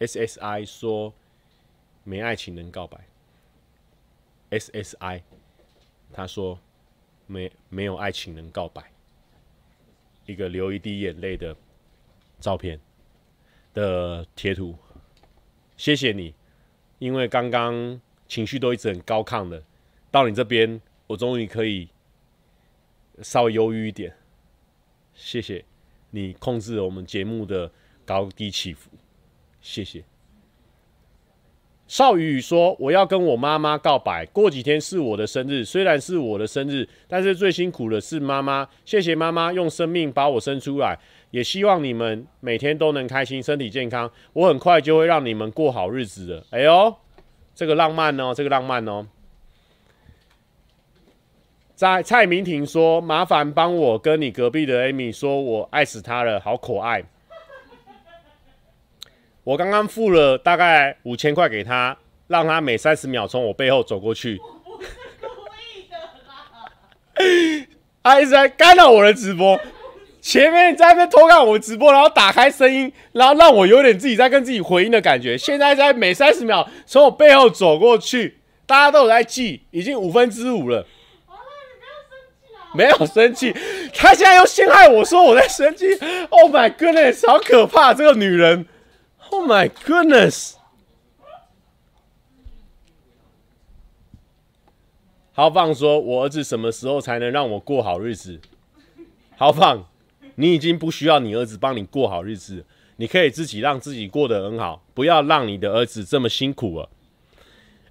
[0.00, 1.14] SSI 说
[2.02, 3.06] 没爱情能告白。
[4.50, 5.22] SSI，
[6.12, 6.58] 他说
[7.26, 8.92] 没没有爱情能告白。
[10.26, 11.56] 一个流一滴眼泪的
[12.40, 12.78] 照片
[13.72, 14.76] 的贴图。
[15.76, 16.34] 谢谢你，
[17.04, 19.62] 因为刚刚情绪都一直很高亢的，
[20.10, 21.86] 到你这边，我终于可以
[23.20, 24.10] 稍微忧郁一点。
[25.12, 25.62] 谢谢
[26.12, 27.70] 你控制了我们节目的
[28.06, 28.88] 高低起伏，
[29.60, 30.02] 谢谢。
[31.86, 38.66] 少宇说：“我要跟我妈妈告白，过几天是我的生日，虽然是我的生日，但是最辛苦的是妈妈。
[38.86, 40.98] 谢谢妈妈用生命把我生出来。”
[41.34, 44.08] 也希望你们每天都能开心，身体健康。
[44.34, 46.44] 我很快就会让你们过好日子的。
[46.50, 46.94] 哎呦，
[47.56, 49.04] 这个浪漫哦，这个浪漫哦。
[51.74, 57.02] 在蔡明婷说：“麻烦帮我跟你隔壁的 Amy 说，我爱死她了，好可爱。”
[59.42, 64.38] 我刚刚付了大概五千块给她，让她每三十秒从我背后走过去。
[64.38, 65.26] 我不是故
[65.76, 65.96] 意的
[66.28, 67.66] 啦！
[68.04, 69.58] 他一直在干扰我的直播。
[70.24, 75.36] 前面在那边偷看我直播，然后打开声音，然后让我有点自己在跟自己回应的感觉。
[75.36, 80.86] 现在在每三十秒从我背后走过去，大家都有在记，已经五分之五了。
[82.72, 83.54] 没有生气，
[83.92, 85.84] 他现在又陷害我说我在生气。
[86.30, 88.66] Oh my goodness，好可怕，这个女人。
[89.28, 90.54] Oh my goodness。
[95.34, 98.40] 豪放说：“我儿子什么时候才能让我过好日子？”
[99.36, 99.84] 豪放，
[100.36, 102.64] 你已经不需要你儿子帮你过好日子，
[102.96, 106.88] 你可以自己让自己过得很好，不要让你的儿子这么辛苦了。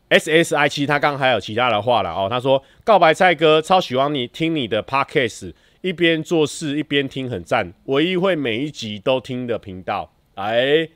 [0.09, 2.27] S S I 七，他刚还有其他的话了哦。
[2.29, 10.87] 他说：“告白蔡哥，超喜欢你听你的 Podcast，一边做事一边听，很赞，唯一会每一集都听的频道。”哎，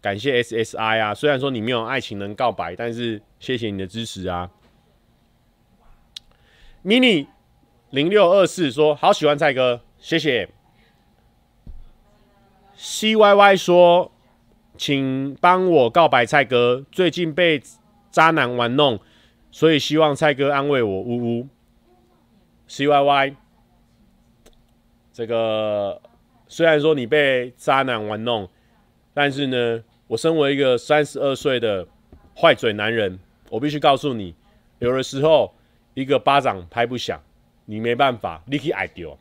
[0.00, 1.12] 感谢 S S I 啊！
[1.12, 4.50] 虽然说你没有爱情能告白，但是谢谢你的支持啊。
[6.84, 7.26] mini
[7.90, 10.48] 零六二四说：“好喜欢蔡哥，谢谢。
[12.82, 14.10] ”C Y Y 说
[14.78, 17.60] ：“请帮我告白蔡哥，最近被
[18.10, 18.98] 渣男玩弄，
[19.50, 21.46] 所以希望蔡哥安慰我。”呜呜。
[22.66, 23.36] C Y Y，
[25.12, 26.00] 这个
[26.48, 28.48] 虽然说你被渣男玩弄，
[29.12, 31.86] 但是呢，我身为一个三十二岁的
[32.34, 33.18] 坏嘴男人，
[33.50, 34.34] 我必须告诉你，
[34.78, 35.52] 有的时候。
[35.94, 37.20] 一个巴掌拍不响，
[37.64, 39.18] 你没办法，你可以爱丢，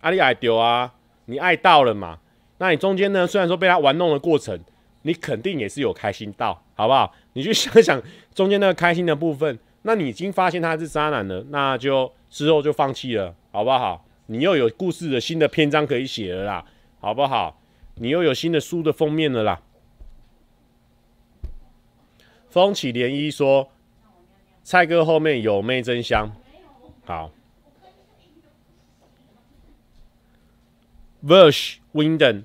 [0.00, 0.92] 啊，你爱丢啊，
[1.26, 2.18] 你爱到了嘛？
[2.58, 3.26] 那你中间呢？
[3.26, 4.58] 虽然说被他玩弄的过程，
[5.02, 7.12] 你肯定也是有开心到，好不好？
[7.32, 8.02] 你去想想
[8.34, 14.04] 中间那个开心的部分，那你已经发现他是渣男了， 那就之后就放弃了，好不好？
[14.26, 16.64] 你又有故事的新的篇章可以写了啦，
[17.00, 17.60] 好不好？
[17.96, 19.60] 你又有新的书的封面了啦。
[22.48, 23.68] 风起涟漪说。
[24.64, 26.30] 蔡哥后面有妹真香，
[27.04, 27.32] 好。
[31.24, 32.42] Verse Winden，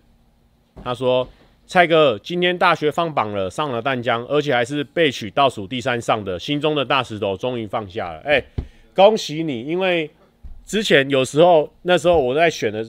[0.84, 1.28] 他说
[1.66, 8.20] ：“蔡哥今天大学放榜了，上了淡江，而且还是备取倒数第三上的，心中的大石头终于放下了。
[8.20, 8.44] 哎，
[8.96, 9.64] 恭喜你！
[9.64, 10.10] 因为
[10.64, 12.86] 之前有时候那时候我在选的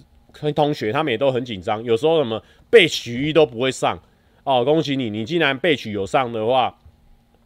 [0.53, 3.99] 同学，他们也都很紧张，有时候什么备取一都不会上
[4.45, 4.63] 哦。
[4.65, 6.79] 恭喜你，你既然备取有上的话，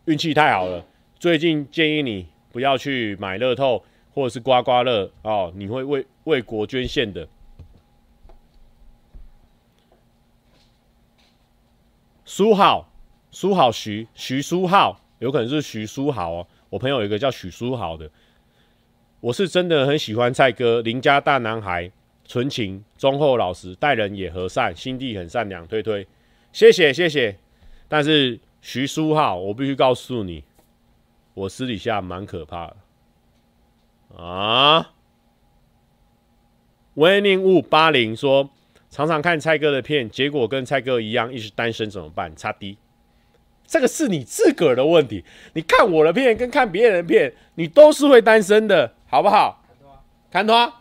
[0.07, 0.85] 运气太好了。”
[1.21, 7.25] 最近建议你不要去买乐透或者是刮刮乐哦，你会为为国捐献的。
[12.35, 12.91] 书豪，
[13.31, 16.47] 书豪徐徐书豪，有可能是徐书豪哦。
[16.71, 18.11] 我朋友有一个叫许书豪的，
[19.21, 21.93] 我是真的很喜欢蔡哥，邻家大男孩，
[22.25, 25.67] 纯情忠厚老实，待人也和善，心地很善良。
[25.67, 26.09] 推推，
[26.55, 27.39] 谢谢谢谢。
[27.87, 30.43] 但是徐书豪，我必须告诉你。
[31.35, 32.77] 我私底下蛮可怕的
[34.17, 34.95] 啊
[36.95, 38.49] ！Winning 五八零说，
[38.93, 42.37] 常常看蔡哥的片，结果跟蔡哥一样，一直单身怎么办？
[42.37, 42.77] 差低，
[43.67, 45.25] 这个是你自个儿的问题。
[45.55, 49.65] 你看我的片跟看别人的片，你都是会单身的，好不好？
[50.31, 50.75] 看他。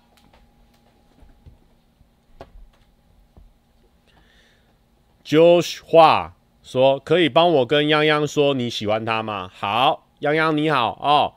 [5.24, 9.50] Josh 话说，可以帮我跟泱泱说你喜欢他吗？
[9.54, 10.10] 好。
[10.20, 11.34] 泱泱你好哦，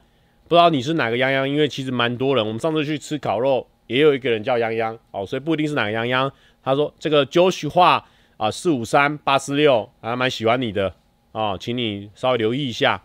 [0.48, 2.44] 不知道你是哪个泱泱，因为其实蛮多人。
[2.44, 6.32] 我们上次去吃烤肉，也有一个人叫泱泱哦，所以不一定是哪个泱泱。
[6.64, 10.96] 他说这个 Josh 话啊，四五三八四六还蛮喜欢你的
[11.32, 13.02] 哦，请你稍微留意一下。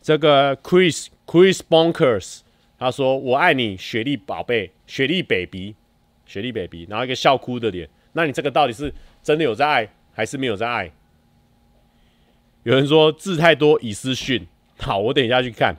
[0.00, 2.40] 这个 Chris Chris Bonkers
[2.78, 5.74] 他说我爱你，雪莉宝贝，雪莉 baby，
[6.24, 7.88] 雪莉 baby，然后一个笑哭的脸。
[8.12, 10.92] 那你这个到底是真的有在爱，还是没有在爱？
[12.62, 14.46] 有人说字太多已私讯，
[14.78, 15.74] 好，我等一下去看。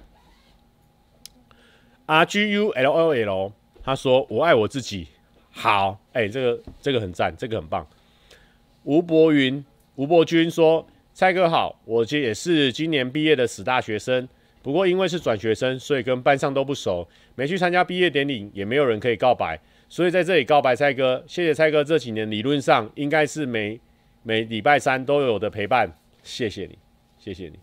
[2.06, 5.08] R G U L O L，他说我爱我自己。
[5.52, 7.86] 好，哎、这个这个很赞，这个很棒。
[8.84, 9.64] 吴博云、
[9.96, 14.28] 吴博君说：“蔡哥好，我这也是今年毕业的死大学生，
[14.62, 19.60] 不过因为是转学生，所以跟班上都不熟，没去参加毕业典礼，也没有人可以告白，
[19.90, 21.24] 所以在这里告白蔡哥。
[21.28, 23.80] 谢谢蔡哥这几年，理论上应该是每
[24.24, 25.92] 每礼拜三都有的陪伴。”
[26.24, 26.78] 谢谢你，
[27.18, 27.60] 谢谢你。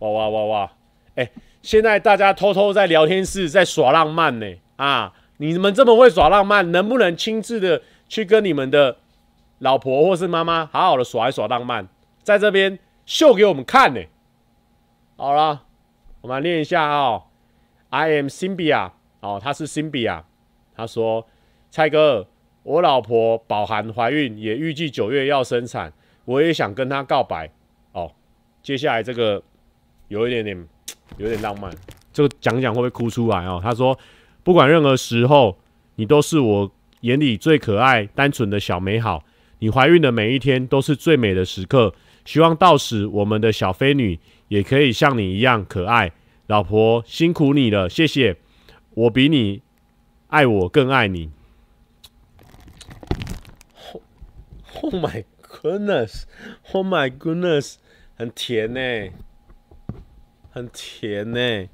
[0.00, 0.72] 哇哇哇哇！
[1.14, 1.30] 哎、
[1.62, 4.46] 现在大家偷偷在聊天室在耍浪漫呢。
[4.76, 5.12] 啊，
[5.42, 8.98] 你们这么会耍浪漫，能不能亲自的去跟你们的
[9.58, 11.88] 老婆或是妈妈好好的耍一耍浪漫，
[12.22, 14.00] 在这边秀给我们看呢？
[15.16, 15.64] 好了，
[16.20, 17.24] 我们来练一下哦。
[17.90, 20.22] I am Symbia，哦，他是 Symbia，
[20.76, 21.26] 他说
[21.70, 22.28] ：“蔡哥，
[22.62, 25.92] 我老婆饱含怀孕，也预计九月要生产。”
[26.24, 27.50] 我也想跟她告白
[27.90, 28.12] 哦。
[28.62, 29.42] 接下来这个
[30.06, 30.68] 有一点点
[31.16, 31.72] 有点浪漫，
[32.12, 33.60] 这个讲讲会不会哭出来哦？
[33.60, 33.98] 他说
[34.42, 35.58] ：“不管任何时候，
[35.96, 39.24] 你都是我眼里最可爱、单纯的小美好。
[39.58, 41.94] 你怀孕的每一天都是最美的时刻。
[42.24, 44.18] 希望到时我们的小飞女
[44.48, 46.12] 也可以像你一样可爱。
[46.46, 48.36] 老婆辛苦你了，谢谢。
[48.94, 49.62] 我比你
[50.28, 51.30] 爱我更爱你。
[54.80, 55.24] Oh my。
[55.62, 56.22] Goodness,
[56.72, 57.74] oh my goodness，
[58.16, 59.10] 很甜呢。
[60.50, 61.68] 很甜呢，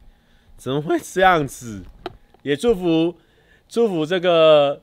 [0.56, 1.84] 怎么会这样子？
[2.48, 3.14] 也祝福
[3.68, 4.82] 祝福这个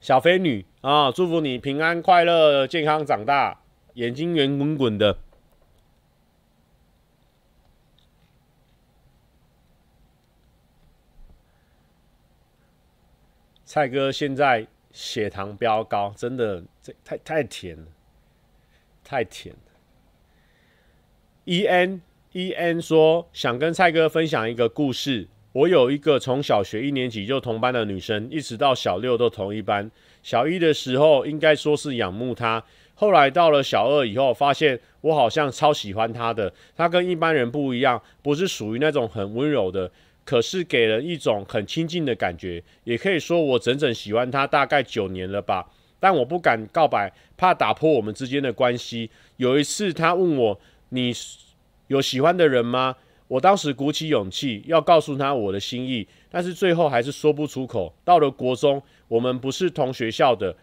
[0.00, 3.62] 小飞女啊，祝福你平安快乐、健康长大，
[3.94, 5.18] 眼睛圆滚滚的。
[13.64, 17.86] 蔡哥现在血糖飙高，真的这太太甜了，
[19.02, 19.72] 太甜了。
[21.42, 25.26] E N E N 说想跟蔡哥分享一个故事。
[25.54, 29.88] 我有一个从小学一年级就同班的女生，一直到小六都同一班。
[30.20, 32.60] 小一的时候应该说是仰慕她，
[32.94, 36.52] 后来到了小二以后，发现我好像超喜欢她的。
[36.76, 39.88] 她跟一般人不一样，不是属于那种很温柔的，
[40.24, 42.60] 可是给人一种很亲近的感觉。
[42.82, 45.70] 也可以说我整整喜欢她大概九年了吧。
[46.00, 49.08] 但我不敢告白，怕打破我们之间的关系。
[49.36, 50.60] 有一次她问我。
[50.90, 51.12] 你
[51.88, 52.94] 有喜欢的人吗？
[53.28, 57.94] 我当时鼓起勇气要告诉他我的心意，但是最后还是说不出口。
[58.04, 60.54] 到了国中，我们不是同学校的，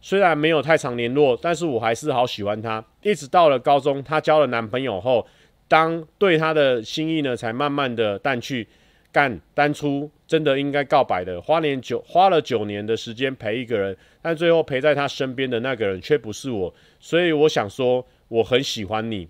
[0.00, 2.84] 虽然没有太常联络，但是我还是好喜欢他。
[3.02, 5.26] 一直到了高中，她交了男朋友后，
[5.66, 8.68] 当对他的心意呢，才慢慢的淡去。
[9.10, 19.28] 干当初真的应该告白的，花年九花了九年的时间陪一个人，但最后陪在他身边的那个人却不是我，所以我想说，我很喜欢你。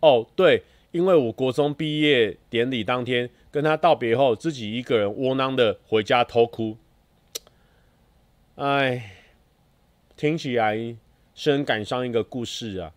[0.00, 6.76] 哦，对，因为我国中毕业典礼当天跟他道别后，自己一个人窝囊的回家偷哭。
[8.56, 9.10] 哎，
[10.16, 10.94] 听起来
[11.34, 12.92] 是很感伤一个故事啊。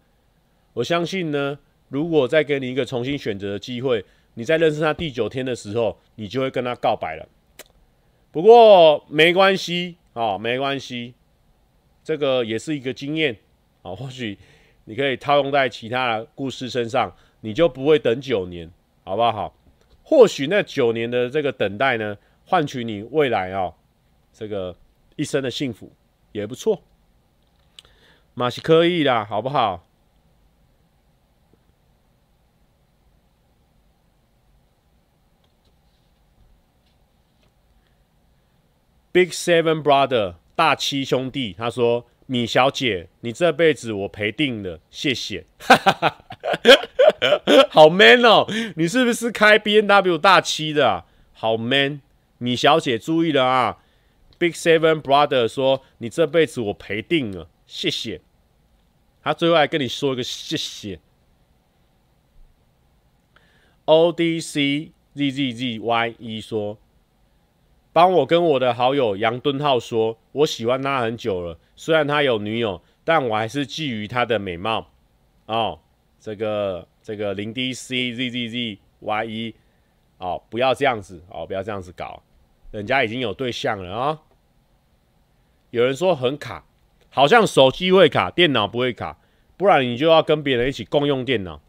[0.74, 7.26] 我相信呢，如果再给你一个重新选择的机会，你在认识他第九天的时候，你就会跟他告白了。
[8.32, 11.14] 不过没关系啊、哦，没关系，
[12.04, 13.34] 这个也是一个经验
[13.82, 14.38] 啊、哦，或许。
[14.88, 17.12] 你可以套用在其他的故事身上，
[17.46, 18.72] 你就不会等九年，
[19.04, 19.54] 好不好？
[20.02, 23.76] 或许那九年的这个等待呢，换取你未来啊、哦，
[24.34, 24.76] 这个
[25.16, 25.92] 一生的幸福
[26.32, 26.82] 也不错，
[28.34, 29.86] 嘛是可以的，好不好
[39.12, 42.08] ？Big Seven Brother 大七兄弟，他说。
[42.28, 45.46] 米小姐，你这辈子我赔定了，谢谢。
[47.70, 48.46] 好 man 哦，
[48.76, 51.06] 你是不是开 B N W 大七的啊？
[51.34, 52.02] 好 man，
[52.38, 53.78] 米小姐注意了啊
[54.38, 58.22] ！Big Seven Brother 说，你这辈子我赔定了，谢谢。
[59.24, 61.00] 他最后还跟你说一个谢谢。
[63.86, 66.80] O D C Z Z Z Y E 说。
[67.96, 71.58] 帮我跟我的好友杨敦浩说，我喜欢他很久了。
[71.78, 74.90] 虽然他有女友，但我还是觊觎他的美貌。
[75.46, 75.80] 哦，
[76.20, 79.56] 这个这个零 D C Z Z Z Y E，
[80.18, 82.22] 哦，不要这样子哦，不要这样子搞，
[82.72, 84.20] 人家已经有对象了啊、哦。
[85.70, 86.66] 有人说很卡，
[87.10, 89.18] 好像手机会卡，电脑不会卡，
[89.56, 91.62] 不然你就要跟别人一起共用电脑。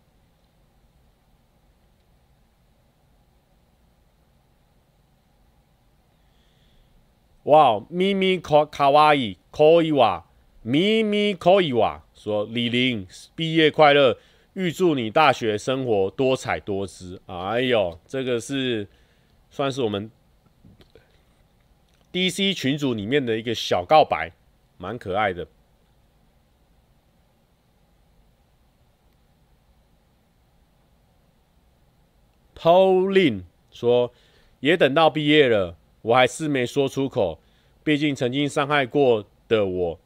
[7.47, 10.27] 哇，咪咪可卡哇伊可以哇，
[10.63, 14.19] 咪咪可以哇，说李玲毕业快乐，
[14.55, 17.23] 预祝你大学生活多彩多姿。
[17.27, 18.89] 哎呦，这个是
[19.49, 20.11] 算是我们
[22.13, 24.33] DC 群组里面的一个小告白，
[24.77, 25.47] 蛮可爱的。
[32.57, 34.13] Pauline 说，
[34.59, 35.77] 也等到毕业了。
[36.07, 37.41] 我还是没说出口，
[37.83, 39.99] 毕竟曾经伤害过的我，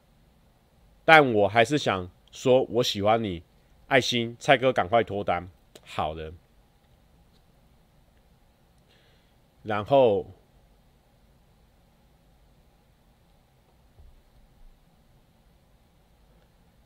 [1.05, 3.42] 但我还是想说，我喜欢你，
[3.86, 5.46] 爱心，蔡哥赶快脱单，
[5.84, 6.32] 好的。
[9.62, 10.26] 然后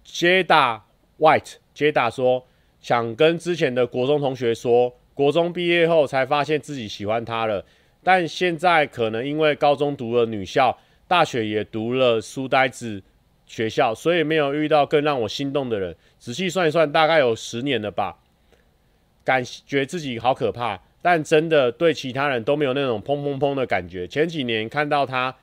[0.05, 0.81] ，Jada
[1.21, 2.45] White，Jada 说
[2.81, 7.65] 想跟之前的国中同学说，国中毕业后才发现自己喜欢他了。
[8.05, 10.79] 但现在可能因为高中读了女校，
[11.09, 13.03] 大学也读了书呆子
[13.47, 15.97] 学校，所以没有遇到更让我心动的人。
[16.19, 18.19] 仔细算一算，大概有十年了吧。
[19.25, 24.07] 感觉自己好可怕，但真的对其他人都没有那种砰砰砰的感觉。
[24.07, 25.35] 前几年看到他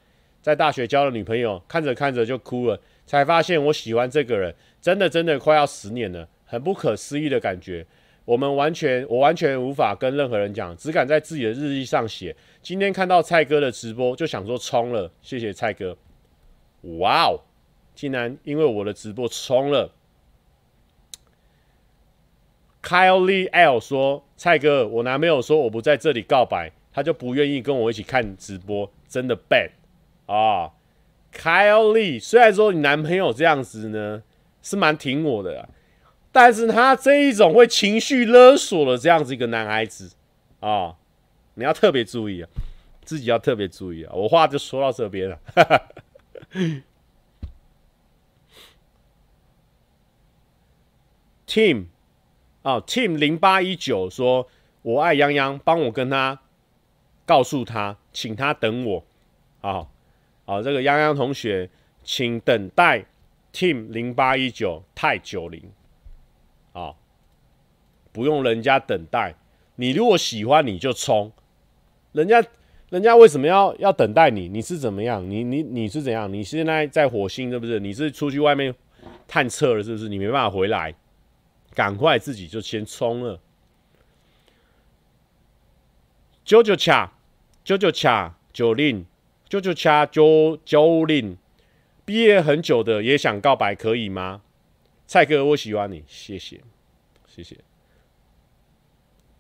[0.42, 7.84] 在大学交了女朋友，看着看着就哭了，才发现我喜欢这个人，真的真的快要十年了，很不可思议的感觉。
[8.26, 12.36] 我们完全，我完全无法跟任何人讲，只敢在自己的日记上写。
[12.62, 15.98] 今天看到蔡哥的直播，就想说冲了，谢谢蔡哥。
[17.00, 17.42] 哇哦，
[17.96, 19.92] 竟然因为我的直播冲了。
[22.84, 29.72] Kyle Lee L 说：“蔡哥，我男朋友说我不在这里告白，他就不愿意跟我一起看直播，真的 bad
[30.26, 30.72] 啊。
[31.34, 34.22] ”Kyle Lee，虽然说你男朋友这样子呢，
[34.62, 35.70] 是蛮挺我的，
[36.32, 40.12] 但是他这一种会情绪勒索的这样子一个男孩子
[40.60, 40.96] 啊，
[41.62, 42.50] 你要特别注意啊，
[43.06, 44.12] 自己要特别注意啊。
[44.16, 45.40] 我话就说到这边了。
[51.46, 51.86] Team。
[52.64, 54.48] 哦，Team 零八一九说
[54.82, 56.42] ：“我爱泱泱，帮我跟他
[57.26, 59.06] 告诉他，请他等我。
[59.62, 59.88] 哦”
[60.46, 61.70] 好，这个泱泱同学，
[62.04, 63.06] 请等待
[63.54, 65.72] Team 零八一九太九零。
[66.74, 66.96] 啊，
[68.12, 69.36] 不用人家等待，
[69.76, 71.32] 你如果喜欢你就冲，
[72.12, 72.44] 人家
[72.90, 74.50] 人家为什么要要等待你？
[74.50, 75.28] 你是怎么样？
[75.30, 76.32] 你你你是怎样？
[76.32, 77.80] 你现在在火星是不是？
[77.80, 78.74] 你是出去外面
[79.28, 80.10] 探测了是不是？
[80.10, 80.94] 你没办法回来。
[81.74, 83.40] 赶快自己就先冲了。
[86.44, 87.14] 九九恰，
[87.64, 89.06] 九九恰，九令，
[89.48, 91.38] 九九恰，九九令。
[92.04, 94.42] 毕业很久的也想告白，可以吗？
[95.08, 96.60] 蔡哥，我喜欢你，谢谢，
[97.26, 97.56] 谢谢。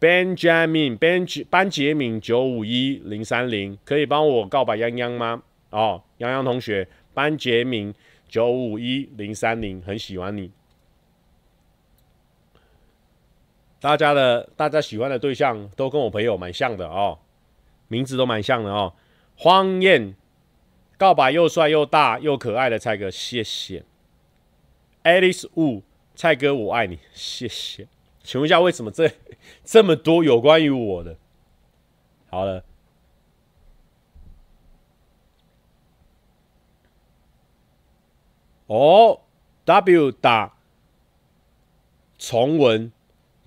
[0.01, 5.43] Benjamin，班班杰明九五一零三零，可以帮我告白泱泱吗？
[5.69, 7.93] 哦，泱泱同学，班杰明
[8.27, 10.51] 九五一零三零，很喜欢你。
[13.79, 17.19] 大家的大家喜欢的对象都跟我朋友蛮像的哦，
[17.87, 18.95] 名字都蛮像的哦。
[19.37, 20.15] 荒燕
[20.97, 23.83] 告白又帅又大又可爱的蔡哥，谢谢。
[25.03, 25.83] Alice Wu
[26.15, 27.87] 蔡哥我爱你，谢谢。
[28.23, 29.11] 请问一下，为什么这
[29.65, 31.17] 这么多有关于我的？
[32.29, 32.63] 好了，
[38.67, 39.19] 哦
[39.65, 40.53] ，W 打
[42.17, 42.91] 崇文。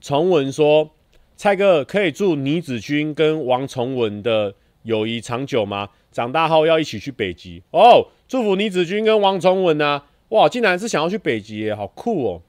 [0.01, 0.91] 崇文说
[1.35, 5.89] ：“蔡哥可以祝倪子君跟王崇文的友谊长久吗？
[6.12, 8.09] 长大后要一起去北极哦！
[8.29, 10.05] 祝福倪子君跟王崇文啊！
[10.29, 12.43] 哇，竟然是想要去北极耶，好酷哦！”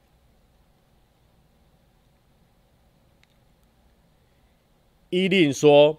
[5.16, 5.97] 伊令说：“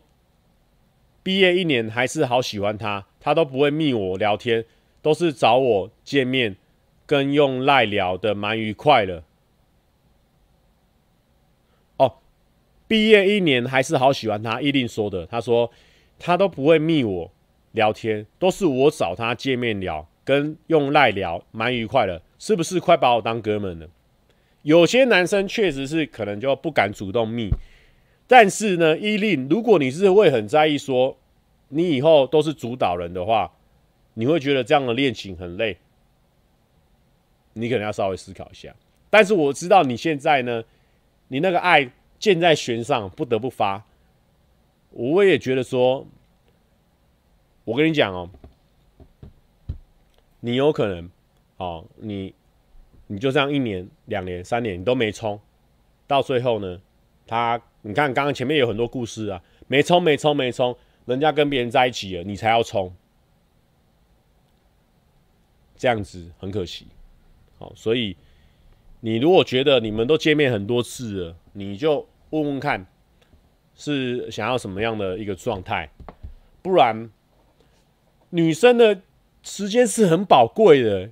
[1.24, 4.66] 毕业一年还是好喜欢他，他都不会密我聊天，
[5.00, 6.56] 都是找我见面，
[7.06, 9.24] 跟用赖聊的蛮愉快的。”
[11.96, 12.16] 哦
[12.86, 15.24] 毕业一年还是好喜欢他，伊令说的。
[15.24, 15.70] 他说
[16.18, 17.32] 他都不会密我
[17.72, 22.20] 聊天，都是我找他见面聊，跟用赖聊，蛮愉快的。
[22.38, 23.88] 是不是快把我当哥们了？
[24.60, 27.48] 有些男生确实是可能就不敢主动密，
[28.26, 31.16] 但是呢，伊令，如果你是会很在意说
[31.68, 33.52] 你以后都是主导人的话，
[34.14, 35.76] 你会觉得这样的恋情很累，
[37.52, 38.74] 你可能要稍微思考一下。
[39.10, 40.64] 但是我知道你现在呢，
[41.28, 41.90] 你那个爱。
[42.18, 43.84] 箭在弦上，不得不发。
[44.90, 46.06] 我也觉得说，
[47.62, 48.30] 我跟你讲哦，
[50.40, 51.10] 你有可能
[51.58, 52.32] 哦，你
[53.06, 55.38] 你就这样一年、两年、三年，你都没冲，
[56.06, 56.80] 到最后呢，
[57.26, 62.94] 他你看刚刚前面有很多故事啊，没冲、没冲、没冲，人家跟别人在一起了，你才要冲，
[65.76, 66.86] 这样子很可惜。
[67.58, 68.16] 好，所以。
[69.00, 72.84] 你如果觉得你们都见面很多次了，你就问问看，
[73.76, 75.88] 是想要什么样的一个状态？
[76.62, 77.08] 不然，
[78.30, 79.02] 女生的
[79.42, 81.10] 时间是很宝贵的，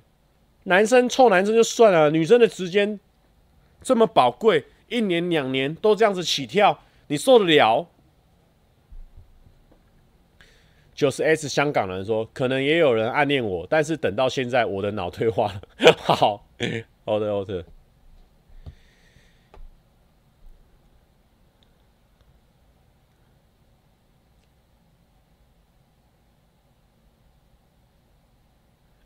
[0.63, 2.99] 男生臭男生就算了，女生的时间
[3.81, 7.87] 这么宝贵，一年两年都这样子起跳，你受得了？
[10.93, 15.61] 九十 S 香港人说，可能也有人暗恋我，但是等到现在，我的脑退化了。
[15.97, 16.45] 好，
[17.03, 17.65] 好的，好的。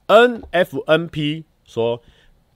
[0.07, 2.01] NFNP 说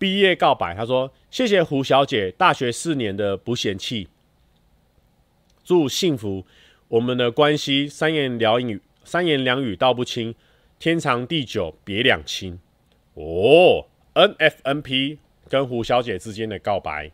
[0.04, 4.10] 毕业告白，他说谢谢胡小姐大学四年的不嫌弃，
[5.64, 6.46] 祝幸福，
[6.90, 10.36] 我们的关系三言两语三言两语道不清，
[10.78, 12.60] 天长地久别两清。
[13.14, 17.10] 哦，NFNP 跟胡小姐之间的告白。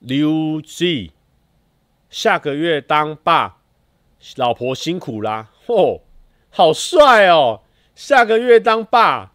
[0.00, 1.12] 刘 G
[2.10, 3.58] 下个月当爸。
[4.34, 6.00] 老婆辛苦啦，嚯，
[6.50, 7.62] 好帅哦！
[7.94, 9.32] 下个月当爸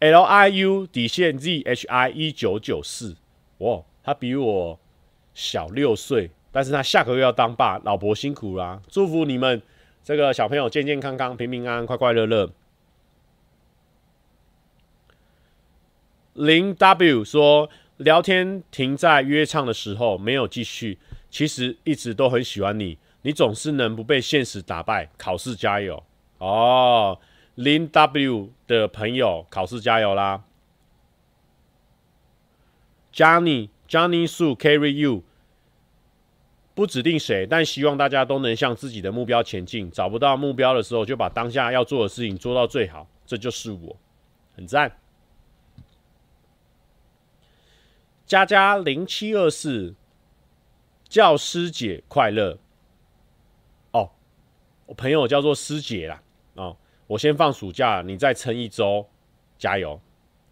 [0.00, 3.16] ，L I U 底线 Z H I 一九九四，
[3.58, 4.78] 哇，他比我
[5.34, 9.62] 小六岁，但是他下个月要当爸，老婆辛苦啦，祝福你们
[10.02, 12.50] 这个小朋友健健康康、平平安安、快快乐乐。
[16.32, 20.98] 零 W 说聊天停在约唱的时候没有继续，
[21.30, 26.02] 其实一直都很喜欢你，你总是能不被现实打败，考试加油
[26.38, 27.18] 哦！
[27.54, 30.42] 零 W 的朋友，考试加油啦
[33.12, 35.22] ！Johnny Johnny Sue，carry you，
[36.74, 39.88] 不指定谁，但希望大家都能向自己的目标前进。
[39.88, 43.96] 找不到目标的时候，就把当下要做的事情做到最好，这就是我，
[44.56, 44.98] 很赞。
[48.26, 49.94] 佳佳零七二四，
[51.08, 52.58] 叫师姐快乐。
[53.92, 54.10] 哦，
[54.86, 56.20] 我朋友叫做师姐啦。
[57.06, 59.06] 我先放暑假，你再撑一周，
[59.58, 60.00] 加油。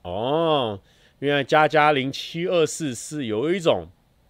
[0.03, 0.81] 哦，
[1.21, 3.87] 原来加加零七二四是有一种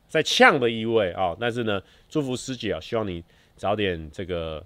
[0.08, 1.36] 在呛的意味啊、哦。
[1.40, 3.24] 但是呢，祝福师姐啊，希望你
[3.56, 4.64] 早点这个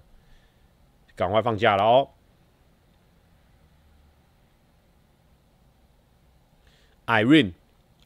[1.15, 2.09] 赶快放假了哦。
[7.05, 7.53] Irene。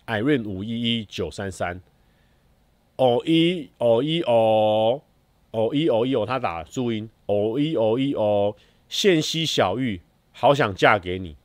[0.08, 1.82] Irene 五一一九三三，
[2.98, 5.02] 哦一哦一哦
[5.52, 8.54] 哦一哦一哦，他打注音哦一哦一哦，
[8.92, 10.02] 羡溪小玉，
[10.34, 11.38] 好想嫁给你。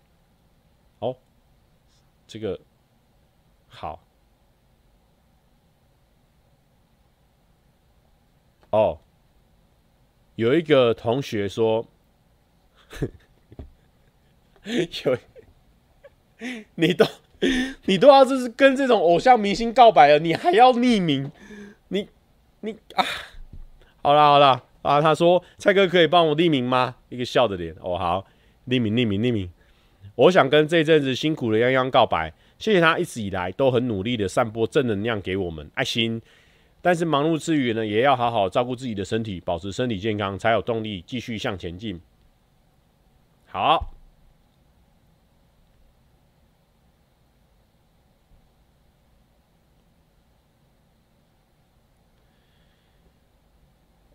[0.98, 1.16] 哦，
[2.26, 2.60] 这个
[3.68, 4.02] 好。
[8.70, 8.98] 哦，
[10.34, 11.86] 有一个同学说，
[14.64, 15.16] 有
[16.74, 17.06] 你都。
[17.84, 21.30] 你都要这是跟这种偶像明星告白了，你还要匿名？
[21.88, 22.08] 你
[22.60, 23.04] 你啊，
[24.02, 26.94] 好啦好啦啊，他说蔡哥可以帮我匿名吗？
[27.08, 28.24] 一个笑的脸哦，好，
[28.68, 29.50] 匿名匿名匿名。
[30.14, 36.22] 我想跟这阵子辛苦的泱泱告白，谢谢他一直以来都很努力的散播正能量给我们爱心。
[36.80, 42.00] 但是忙碌之余呢，也要好好照顾自己的身体，保持身体健康，才有动力继续向前进。
[43.46, 43.95] 好。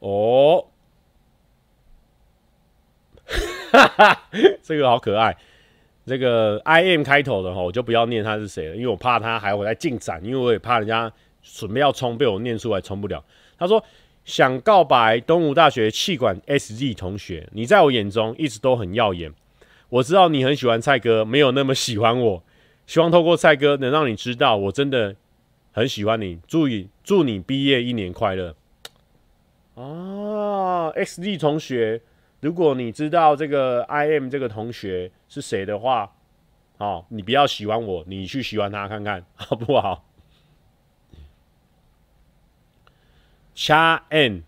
[0.01, 0.65] 哦，
[3.71, 4.29] 哈哈，
[4.61, 5.37] 这个好可爱。
[6.03, 11.11] 这个 I M 开头的哈，我就不要念他是谁了，因为我怕他还会再进展，因为我也怕人家
[11.43, 13.23] 准备要冲被我念出来冲不了。
[13.57, 13.81] 他说
[14.25, 19.31] 想告白东吴大学气管 S Z 同学，你在我眼中一直都很耀眼。
[19.89, 22.43] 我知道你很喜欢蔡哥，没有那么喜欢我。
[22.87, 25.15] 希望透过蔡哥能让你知道，我真的
[25.71, 26.39] 很喜欢你。
[26.47, 28.55] 祝你祝你毕业一年快乐。
[29.75, 32.01] 哦，XD 同学，
[32.41, 36.13] 如果你知道这个 IM 这个同学是谁的话，
[36.77, 40.05] 哦，你不要喜欢我，你去喜欢他看看 好不好
[43.55, 44.43] ？Cha N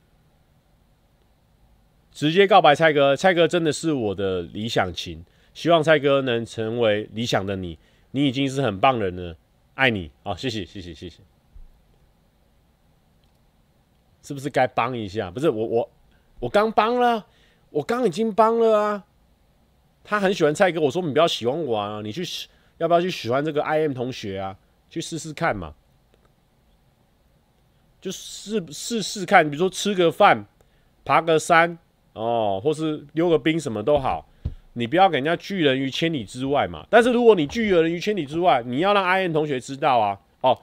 [2.12, 7.80] 直接告白蔡哥，蔡哥真的是我的理想型，希望蔡哥能成为理想的你，
[8.12, 9.36] 你已经是很棒人了，
[9.76, 11.22] 爱你，好，谢谢，谢谢，谢谢。
[14.24, 15.30] 是不是该帮一下？
[15.30, 15.90] 不是我我
[16.40, 17.26] 我刚帮了，
[17.70, 19.04] 我刚已经帮了啊。
[20.06, 22.24] 他很喜欢蔡哥，我说你不要喜欢我啊，你去
[22.78, 24.58] 要不要去喜欢这个 I M 同学啊？
[24.90, 25.74] 去试试看嘛，
[28.02, 30.46] 就试试试看，比如说吃个饭、
[31.04, 31.78] 爬个山
[32.14, 34.28] 哦，或是溜个冰，什么都好。
[34.74, 36.86] 你不要给人家拒人于千里之外嘛。
[36.90, 40.20] 但是如果你拒人于千里之外，你要让 I M 同学知道啊。
[40.42, 40.58] 哦，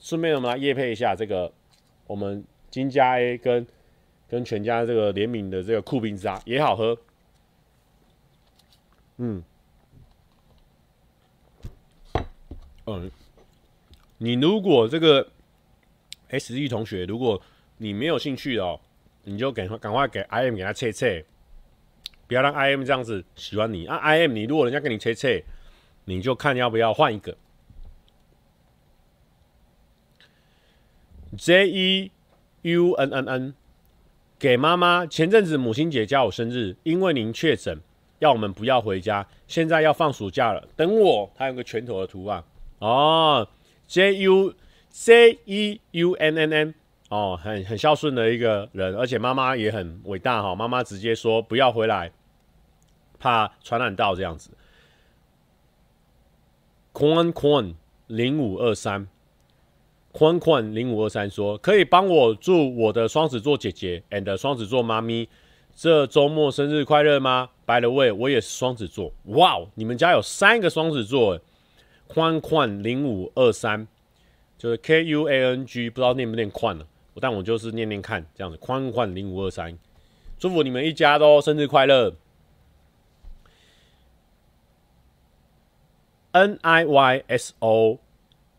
[0.00, 1.52] 顺便我们来夜配一下这个
[2.06, 2.44] 我们。
[2.74, 3.64] 金加 A 跟
[4.28, 6.98] 跟全家这个联名的这个酷冰沙也好喝，
[9.18, 9.44] 嗯，
[12.86, 13.08] 嗯，
[14.18, 15.30] 你如果这个
[16.30, 17.40] S E 同学，如果
[17.76, 18.80] 你没有兴趣哦，
[19.22, 21.24] 你就赶快赶快给 I M 给他切切，
[22.26, 25.44] 不要让 I M 这样子喜欢你啊！I M 你如果人家跟你切切，
[26.06, 27.36] 你就看要不要换一个
[31.38, 32.10] J E。
[32.64, 33.54] U N N N，
[34.38, 35.04] 给妈妈。
[35.06, 37.78] 前阵子母亲节加我生日，因为您确诊，
[38.20, 39.26] 要我们不要回家。
[39.46, 41.30] 现在要放暑假了，等我。
[41.34, 42.42] 他有个拳头的图案
[42.78, 43.46] 哦
[43.86, 44.54] ，J U
[44.88, 46.74] C E U N N N，
[47.10, 50.54] 哦，很很孝顺的一个人，而且妈妈也很伟大哈。
[50.54, 52.10] 妈妈直接说不要回来，
[53.18, 54.50] 怕传染到这样子。
[56.94, 57.74] Quan Quan
[58.06, 59.08] 零五二三。
[60.16, 65.28] 宽宽零五二三说：“可以帮我祝我的双子座姐姐 and 双子座妈咪
[65.74, 69.12] 这周末生日快乐吗？By the way，我也是双子座。
[69.24, 71.40] 哇哦，你们家有三个双子座。
[72.06, 73.88] 宽宽零五二三
[74.56, 76.86] 就是 K U A N G，不知道念不念宽了，
[77.20, 78.56] 但我就是念念看这样子。
[78.58, 79.76] 宽宽零五二三，
[80.38, 82.14] 祝福你们一家都生日快乐。
[86.32, 87.98] N I Y S O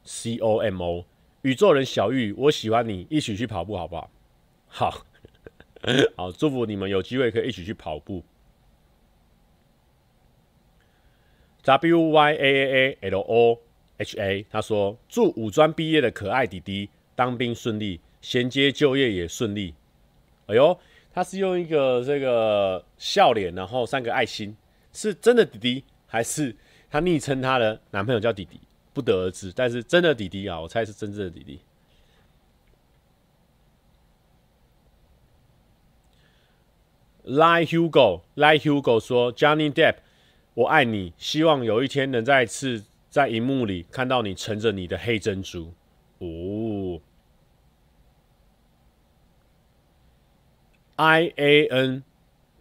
[0.04, 1.06] C O M O，
[1.46, 4.10] 宇宙人小玉，我喜欢你，一起去跑步好不好？
[4.66, 5.06] 好，
[6.18, 8.24] 好，祝福你们有机会可以一起去跑步。
[11.62, 13.60] W Y A A A L O
[13.98, 19.76] H A，他说祝五专毕业的可爱弟弟当兵顺利，衔接就业也顺利。
[20.48, 20.76] 哎呦，
[21.14, 24.58] 他是用一个这个笑脸，然后三个爱心，
[24.92, 26.56] 是真的弟弟还是
[26.90, 28.60] 他昵称他的男朋友叫弟弟？
[28.96, 29.52] 不得而知。
[29.54, 31.60] 但是真的弟弟啊，我猜是真正的弟弟。
[37.26, 39.98] Lie Hugo，Lie Hugo 说 Johnny Depp，
[40.54, 45.74] 我爱你，希望有一天能再次在荧幕里看到你乘着你的黑珍珠。
[46.20, 47.02] 哦。
[50.98, 52.04] I A N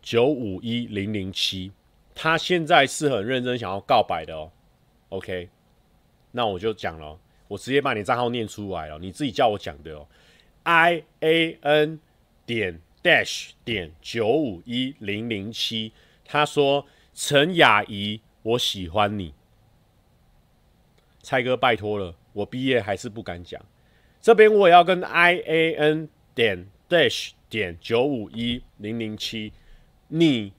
[0.03, 1.71] 九五一零零七，
[2.17, 4.51] 他现在是很认真想要告白的哦。
[5.11, 5.51] OK，
[6.37, 7.17] 那我就讲了，
[7.47, 10.07] 我直接把你账号念出来了，你自己叫我讲的哦。
[10.65, 12.01] I A N
[12.45, 15.93] 点 Dash 点九五一零零七，
[16.25, 19.33] 他说：“陈雅仪，我喜欢你。”
[21.23, 23.65] 蔡哥，拜托了，我毕业还是不敢讲。
[24.21, 27.31] 这边我也要跟 I A N 点 Dash。
[27.51, 29.53] 点九五一零零七，
[30.09, 30.53] 你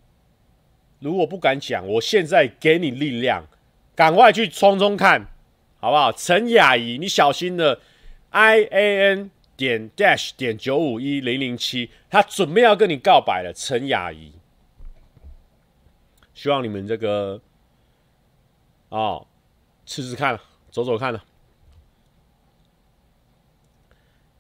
[1.00, 3.44] 如果不敢讲，我现在给你力量，
[3.94, 5.28] 赶快去冲冲看，
[5.80, 6.12] 好不好？
[6.12, 7.82] 陈雅仪，你小心了。
[8.30, 13.54] I A N 点 Dash 点九五一零零七，他准备要跟你告白了。
[13.54, 14.34] 陈雅仪，
[16.34, 17.40] 希望你们这个
[18.90, 19.28] 哦，
[19.86, 21.24] 试试看，走走看了。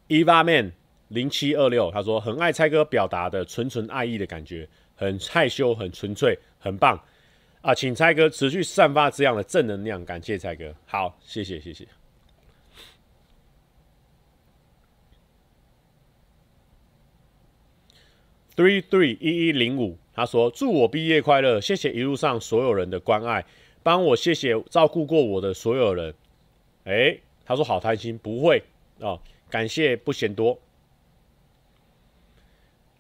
[0.08, 0.74] Eva Man。
[1.10, 7.00] 零七二六，他说很爱蔡哥表达的纯纯爱意的感觉，很害羞，很纯粹，很棒
[7.66, 7.74] 啊！
[7.74, 10.76] 请蔡哥持续散发这样的正能量，感谢蔡哥。
[10.86, 11.88] 好，谢谢，谢谢。
[18.56, 23.44] Three three 一一零五，他说祝我毕业快乐，谢谢一路上所有人的关爱，
[23.82, 26.14] 帮我谢谢照顾过我的所有人。
[26.84, 28.62] 哎、他说好贪心，不会
[29.00, 30.62] 哦，感谢不嫌多。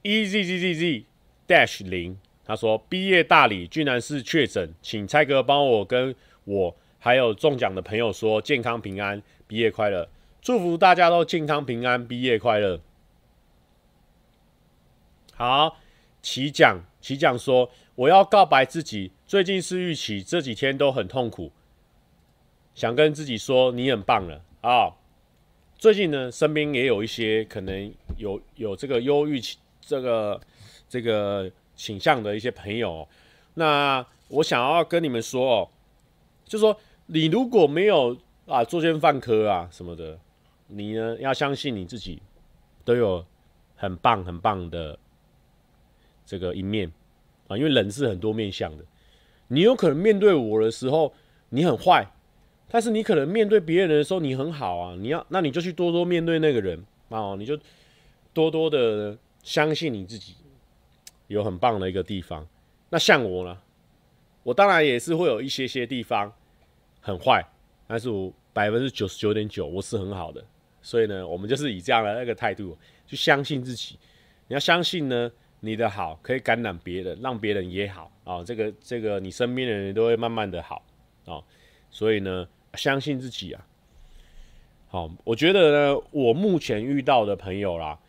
[0.01, 1.05] E Z Z Z Z
[1.47, 10.07] dash 零，他说毕业大礼居然是确诊，请蔡哥帮我跟我还有中奖的朋友说健康平安，毕业快乐，
[10.41, 12.79] 祝福大家都健康平安，毕业快乐。
[15.33, 15.77] 好，
[16.21, 21.51] 起讲起讲说我要告白自己，最近是郁期，这几天都很痛苦，
[22.73, 24.93] 想跟自己说你很棒了啊。
[25.77, 29.41] 最近呢，身边也有一些可能有有这个忧郁。
[29.87, 30.41] 这个
[30.89, 33.07] 这个倾向的一些朋友，
[33.55, 35.69] 那我想要跟你们说哦，
[36.45, 40.19] 就说你如果没有啊作奸犯科啊什么的，
[40.67, 42.21] 你呢要相信你自己
[42.83, 43.25] 都有
[43.75, 44.97] 很棒很棒的
[46.25, 46.91] 这个一面
[47.47, 48.83] 啊，因为人是很多面相的。
[49.47, 51.13] 你有可能面对我的时候
[51.49, 52.05] 你很坏，
[52.69, 54.95] 但是你可能面对别人的时候你很好啊。
[54.97, 57.57] 你要那你就去多多面对那个人啊，你就
[58.33, 59.17] 多多的。
[59.45, 60.33] 相信你自己
[61.27, 62.47] 有很棒的一个地方。
[62.89, 63.57] 那像我呢，
[64.43, 66.31] 我当然也是会有一些些地方
[67.01, 67.43] 很坏，
[67.87, 70.43] 但是我百分之九十九点九我是很好的。
[70.81, 73.97] 所以呢，我们就是以这样的那个态度去相信自己。
[74.47, 78.43] 你要相信呢，你的好可以感染别人，让别人也好啊。
[78.43, 80.85] 这个这个，你身边的人都会慢慢的好
[81.25, 81.41] 啊。
[81.89, 83.67] 所以呢，相信自己啊。
[84.87, 87.99] 好，我觉得呢，我目前遇到的朋友啦。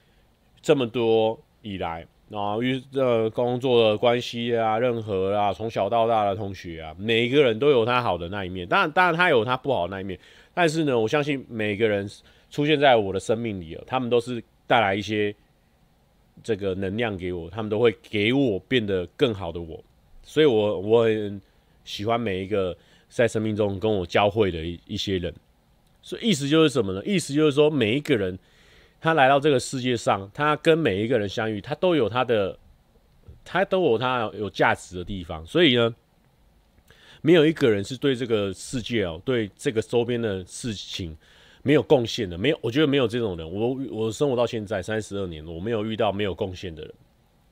[0.61, 10.19] 这么多以来啊，与这工作的关系啊，任何啊，从小到大的同学啊，每一个人都有他好的那一面，当然，当然他有他不好的那一面。
[10.53, 12.11] 但是呢，我相信每个人
[12.51, 15.33] 出现在我的生命里，他们都是带来一些
[16.43, 19.81] 这个能量给我，他们都会给我变得更好的我。
[20.25, 21.41] 所以我我很
[21.85, 22.77] 喜欢每一个
[23.09, 25.33] 在生命中跟我交汇的一一些人。
[26.03, 27.01] 所以意思就是什么呢？
[27.05, 28.37] 意思就是说每一个人。
[29.07, 32.59] 他来到这个世界上，他跟每一个人相遇，他都有他的，
[33.45, 35.47] 他都有他有价值的地方。
[35.47, 35.95] 所以呢，
[37.23, 41.17] 没有一个人是对这个世界哦，对这个周边的事情
[41.63, 42.37] 没有贡献的。
[42.37, 43.49] 没有，我觉得没有这种人。
[43.49, 46.93] 我我生活到现在三十二年，我没有遇到没有贡献的人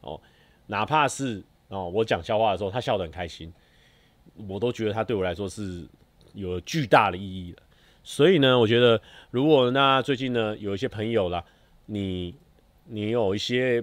[0.00, 0.20] 哦。
[0.66, 3.52] 哪怕是哦，我讲笑话的时候，他笑得很开心，
[4.48, 5.86] 我都觉得他对我来说是
[6.32, 7.62] 有巨大的意义的。
[8.04, 9.00] 所以呢，我觉得
[9.30, 11.42] 如果那最近呢有一些朋友啦，
[11.86, 12.34] 你
[12.84, 13.82] 你有一些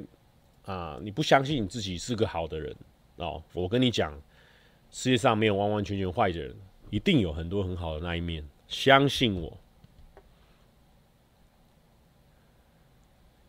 [0.63, 2.73] 啊，你不相信你自己是个好的人
[3.15, 4.13] 哦，我跟你讲，
[4.91, 6.55] 世界上没有完完全全坏的人，
[6.91, 9.57] 一定有很多很好的那一面，相信我。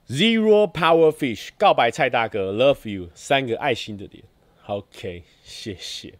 [0.09, 4.25] Zero Power Fish 告白蔡大哥，Love you 三个爱心的脸
[4.67, 6.15] ，OK，谢谢。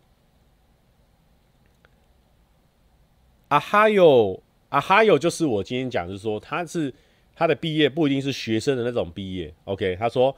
[3.53, 6.91] 啊哈哟啊哈哟，就是我今天讲，就是说他是
[7.37, 10.35] 他的毕业不一定是学生的那种毕业，OK，他说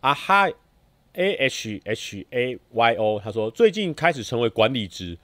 [0.00, 0.48] 啊哈
[1.12, 5.16] A H H A Y O，他说最近开始成为管理职，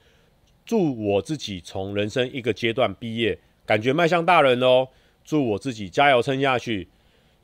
[0.65, 4.87] 祝我自己从人生一个阶段毕业，感觉迈向大人哦，
[5.25, 6.87] 祝我自己加油撑下去。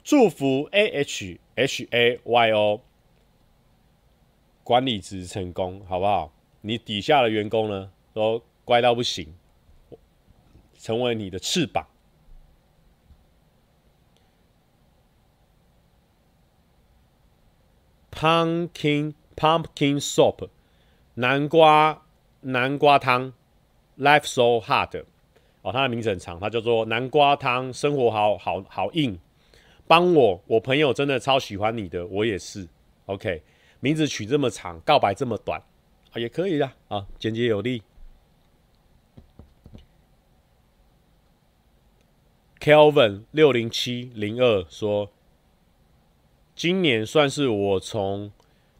[0.05, 2.79] 祝福 A H H A Y O
[4.63, 6.31] 管理职成功，好不好？
[6.61, 9.27] 你底下的员工呢，都乖到不行，
[10.81, 11.85] 成为你的翅膀。
[18.11, 20.49] Pumpkin Pumpkin Soup
[21.13, 22.01] 南瓜
[22.41, 23.33] 南瓜汤
[23.97, 25.05] ，Life so hard
[25.61, 29.19] 哦，它的名字很长，它叫做南瓜汤，生活好好好硬。
[29.87, 32.67] 帮我，我朋友真的超喜欢你的，我也是。
[33.05, 33.43] OK，
[33.79, 35.61] 名字取这么长，告白这么短，
[36.11, 37.83] 啊，也可以的啊，简洁有力。
[42.61, 45.09] Kelvin 六零七零二说，
[46.55, 48.31] 今年算是我从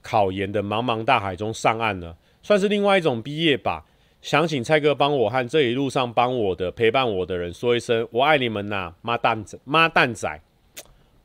[0.04, 3.84] 考研的茫茫大海中上岸了，算是另外一种毕业吧。
[4.22, 10.30] 想请蔡哥帮我和这一路上帮我的、陪伴我的人说一声，我爱你们呐、妈蛋仔，妈蛋仔。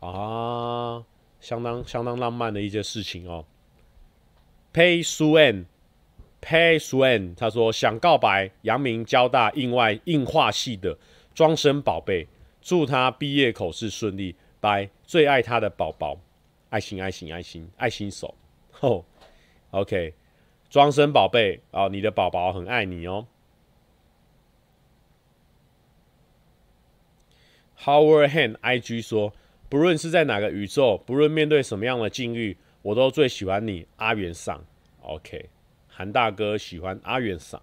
[0.01, 1.05] 啊，
[1.39, 3.45] 相当相当浪漫的一件事情哦。
[4.73, 10.97] Pay Suen，Pay Suen，他说想告白阳明交大应外应化系的
[11.35, 12.27] 庄生宝贝，
[12.67, 14.35] 祝他毕业口试顺利。
[14.59, 16.19] 拜，最爱他的宝宝，
[16.69, 18.35] 爱心爱心爱心爱心手。
[18.73, 19.05] 吼
[19.71, 20.13] ，OK，
[20.69, 23.29] 庄生宝贝啊，你的宝宝很爱你哦。
[27.79, 29.33] Howard Hand IG 说。
[29.69, 34.65] 不论是在哪个宇宙，不论面对什么样的境遇，我都最喜欢你，阿元桑。
[35.03, 35.51] OK，
[35.89, 37.61] 韩大哥喜欢阿元桑。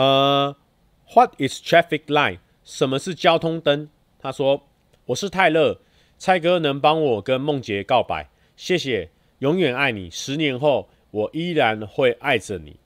[0.00, 0.56] 呃、
[1.12, 2.38] ，What is traffic light？
[2.64, 3.90] 什么是交通灯？
[4.18, 4.62] 他说
[5.04, 5.78] ：“我是泰勒，
[6.16, 10.08] 蔡哥能帮我跟梦洁告白，谢谢，永远爱你。
[10.08, 12.76] 十年后，我依然会爱着你，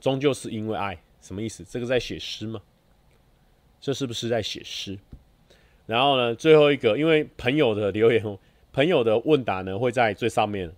[0.00, 1.62] 终究是因为爱。”什么意思？
[1.62, 2.60] 这个在写诗吗？
[3.80, 4.98] 这是不是在写诗？
[5.86, 8.38] 然后呢，最后一个，因为朋友的留言，
[8.72, 10.72] 朋友的问答呢会在最上面。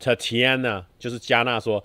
[0.00, 1.84] Tatiana 就是加纳说：“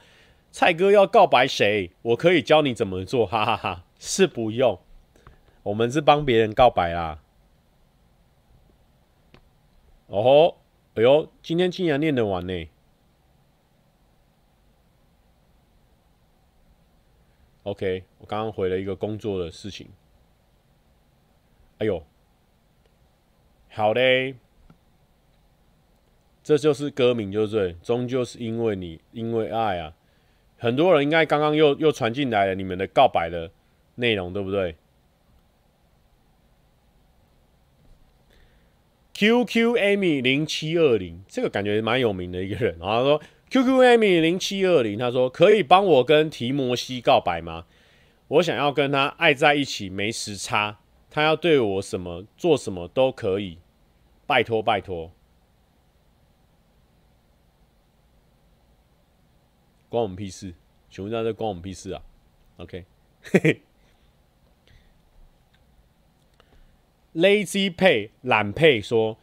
[0.56, 1.92] 蔡哥要告白谁？
[2.02, 4.80] 我可以教你怎么做。”哈哈哈，是不用，
[5.64, 7.22] 我们是帮别人告白啦。
[10.08, 10.58] 哦吼，
[10.94, 12.70] 哎呦，今天竟然念得完呢
[17.64, 19.90] ！OK，我刚刚回了一个工作的事情。
[21.80, 22.02] 哎呦，
[23.72, 24.38] 好嘞，
[26.42, 29.94] 这就是歌名，就是终究是因为你，因为爱啊。
[30.58, 33.52] 很多人应该刚刚又又传进来了你们的告白的
[33.96, 34.76] 内容，对不对
[39.14, 43.22] ？QQ Amy 零七二零，这个感觉蛮有名的一个人，然 后他说。
[43.48, 47.66] QQ Amy 零七二零，他说可以帮我跟提摩西告白吗？
[48.28, 50.80] 我想要跟他爱在一起，没时差。
[51.12, 53.60] 他要对我什么做什么都可以，
[54.26, 55.12] 拜托拜托。
[59.90, 60.54] 关我们屁事？
[60.90, 62.02] 请问大家关我们屁事啊
[62.58, 62.86] ？OK，
[63.22, 63.62] 嘿嘿。
[67.46, 69.18] Lazy Pay 懒配说。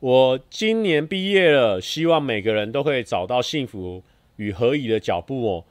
[0.00, 4.04] 我今年毕业了，希望每个人都可以找到幸福
[4.36, 5.64] 与合宜的脚步哦，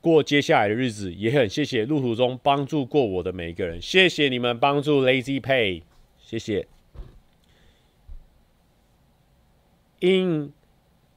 [0.00, 1.12] 过接下来的日子。
[1.12, 5.82] 也很谢谢路途中帮助过我的每一个人，谢谢你们帮助 Lazy Pay，
[6.18, 6.66] 谢谢。
[10.00, 10.54] In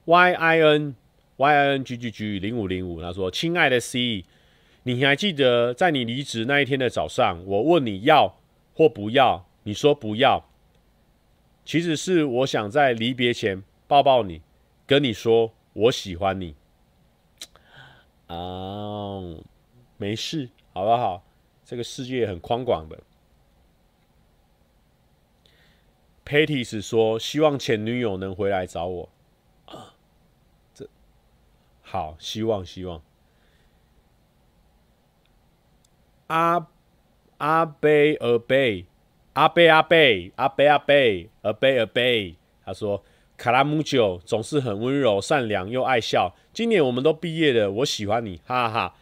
[0.04, 0.94] Y I N
[1.40, 4.26] Y N G G G 零五零五，他说：“亲爱的 C，
[4.82, 8.36] 你还记得在你离职那一天的早上，我问你要
[8.74, 10.44] 或不要，你说不要。”
[11.64, 14.42] 其实是我想在离别前抱抱你，
[14.86, 16.56] 跟你说我喜欢你。
[18.26, 19.22] 啊，
[19.96, 21.24] 没事，好不好？
[21.64, 22.98] 这个世界很宽广的。
[26.26, 29.08] Patty 说希望前女友能回来找我。
[31.90, 33.02] 好，希望希望。
[36.28, 36.68] 阿
[37.38, 38.86] 阿贝尔贝。
[39.32, 43.02] 阿贝阿贝阿贝阿贝阿贝阿贝，他说
[43.36, 46.34] 卡拉姆酒总是很温柔、善良又爱笑。
[46.52, 48.94] 今年我们都毕业了，我喜欢你，哈哈哈。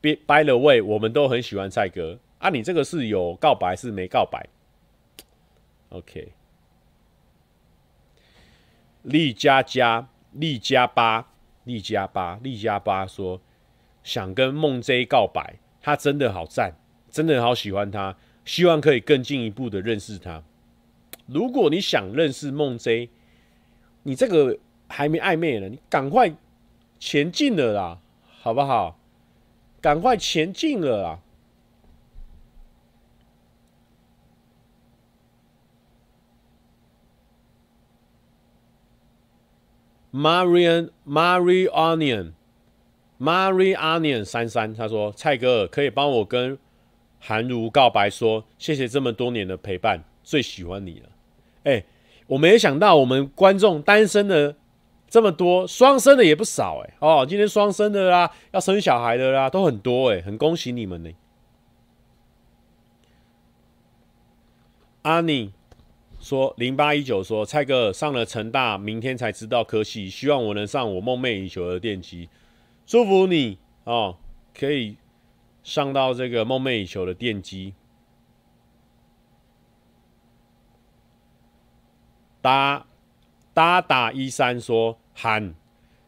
[0.00, 2.50] 别 By the way，我们都很喜欢蔡哥啊。
[2.50, 4.46] 你这个是有告白是没告白
[5.88, 6.32] ？OK。
[9.02, 11.30] 利加加、利加巴、
[11.64, 13.40] 利加巴、利加巴说
[14.02, 16.74] 想跟梦 J 告白，他真的好赞，
[17.10, 20.42] 真的好喜欢他，希望可以更进一步的认识他。
[21.26, 23.08] 如果你想认识梦 J，
[24.02, 24.58] 你这个
[24.88, 26.34] 还没暧昧呢，你赶快
[26.98, 27.98] 前进了啦，
[28.40, 28.98] 好不好？
[29.80, 31.20] 赶快前进了啦
[40.14, 42.32] ！Marian Marie Onion
[43.18, 46.56] Marie Onion 三三，他说：“蔡哥可以帮我跟
[47.18, 51.08] 韩如告白说，谢谢这么多年的陪伴，最喜欢你了。”
[51.64, 51.84] 哎。
[52.26, 54.56] 我没想到我们观众单身的
[55.10, 61.16] 这么多，双生的也不少哎、哦，今天双生的啦，要生小孩的啦，都很多哎、很恭喜你们呢、欸。
[65.02, 65.52] 阿妮
[66.24, 72.30] 说零八一九说蔡哥上了成大，明天才知道科系，希望我能上我梦寐以求的电机，
[72.86, 74.16] 祝福你哦，
[74.58, 74.96] 可以
[75.62, 77.74] 上到这个梦寐以求的电机。
[82.40, 82.86] 打
[83.52, 85.54] 打打一三说韩，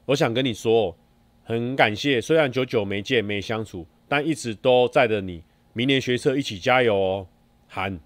[0.06, 0.96] 我想跟你说，
[1.44, 5.42] 很感谢，虽然久久没见没相处，但一直都在的你，
[5.74, 7.26] 明年学车一起加油哦，
[7.68, 8.00] 韩。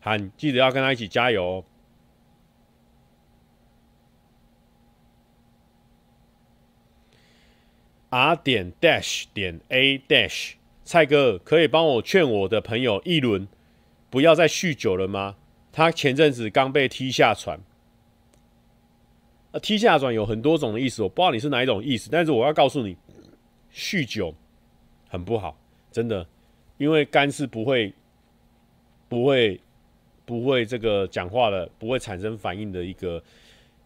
[0.00, 1.64] 喊记得要跟他一起加油哦。
[8.10, 13.46] R 点 dash 点 A dash 蔡哥可以帮我劝我的朋友一轮
[14.08, 15.36] 不要再酗酒了吗？
[15.70, 17.60] 他前阵子刚被踢下船，
[19.60, 22.96] 踢下船有很多种的意思，我不知道你是哪一种意思，但是我要告诉你，
[23.72, 24.34] 酗酒
[25.08, 25.56] 很不好，
[25.92, 26.26] 真的，
[26.78, 27.92] 因为肝是不会、
[29.08, 29.60] 不会、
[30.28, 33.22] 不会这个讲话的，不会产生反应的一个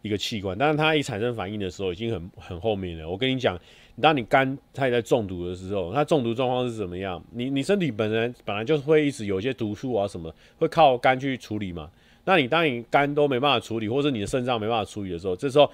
[0.02, 3.08] 一个器官，但是它一产生反应的时候，已经很很后面了。
[3.08, 3.56] 我跟你讲。
[4.00, 7.22] 当你肝它也在中毒的时候，它中毒状况是怎么样？
[7.30, 11.90] 你你身体本身本来就是会一直有一些毒素啊什么，会靠肝去处理嘛。
[12.24, 15.70] 那你当你肝都没办法处理，或者你的肾脏没办法处理的时候，这时候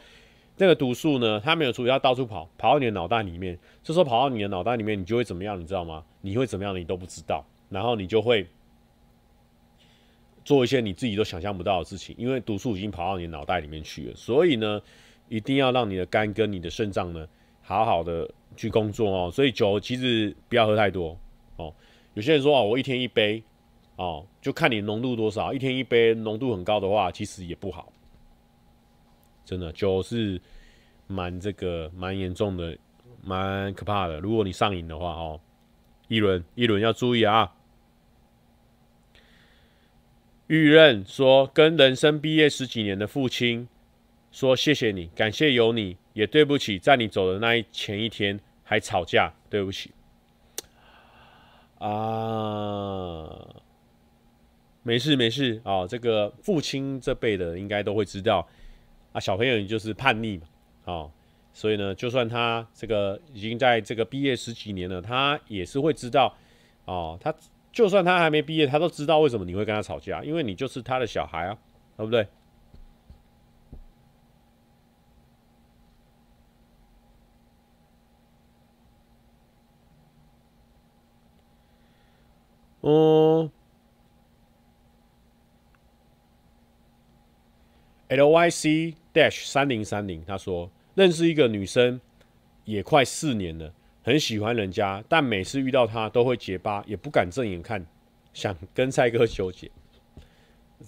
[0.57, 3.57] 那个毒素呢，它没有处理，它到处跑，跑到你的脑袋里面。
[3.85, 5.59] 这时候跑到你的脑袋里面，你就会怎么样？
[5.59, 6.03] 你知道吗？
[6.21, 6.77] 你会怎么样？
[6.77, 7.47] 你都不知道。
[7.71, 8.45] 然后你就会
[10.49, 14.17] 做一些你自己都想象不到的事情，因为毒素已经跑到你脑袋里面去了。
[14.17, 14.81] 所以呢，
[15.29, 17.29] 一定要让你的肝跟你的肾脏呢。
[17.61, 18.27] 好好的
[18.57, 21.15] 去工作哦，所以酒其实不要喝太多
[21.57, 21.71] 哦。
[22.15, 23.43] 有些人说哦，我一天一杯
[23.97, 25.53] 哦，就看你浓度多少。
[25.53, 27.93] 一天一杯浓度很高的话，其实也不好。
[29.45, 30.41] 真的，酒是
[31.07, 32.75] 蛮这个蛮严重的，
[33.23, 34.19] 蛮可怕的。
[34.19, 35.39] 如果你上瘾的话哦，
[36.09, 37.53] 一轮一轮要注意啊。
[40.49, 43.69] 玉任说，跟人生毕业十几年的父亲
[44.33, 45.97] 说谢谢你，感谢有你。
[46.15, 49.93] 也对不起，在你走的那一前一天还吵架，对不起。
[51.79, 53.47] 啊，
[54.83, 58.49] 没事没事啊，这个父亲这辈的应该都会知道
[59.13, 60.47] 啊，小朋友你就是叛逆嘛，
[60.93, 61.07] 啊，
[61.53, 66.37] 所以呢，就算他这个已经在这个毕业十几年了，他也是会知道，
[66.87, 67.33] 哦，他
[67.73, 71.59] 就算他还没毕业，他都知道为什么你会跟他吵架，因为你就是他的小孩啊，
[71.97, 72.27] 对不对？
[82.81, 83.51] 嗯
[88.09, 92.01] ，L Y C dash 三零三零，他说认识一个女生
[92.65, 93.73] 也快四年了，
[94.09, 97.85] 很喜欢人家，但每次遇到他都会结巴，也不敢正眼看，
[98.33, 99.71] 想跟蔡哥纠结。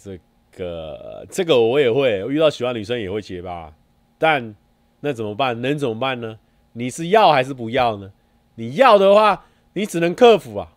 [0.03, 0.19] 这
[0.57, 3.75] 个这个我也会，遇到喜欢女生也会结巴，
[4.17, 4.57] 但
[5.01, 5.61] 那怎么办？
[5.61, 6.39] 能怎么办呢？
[6.73, 8.11] 你是要还是不要呢？
[8.55, 9.45] 你要的话，
[9.75, 10.73] 你只能克服啊。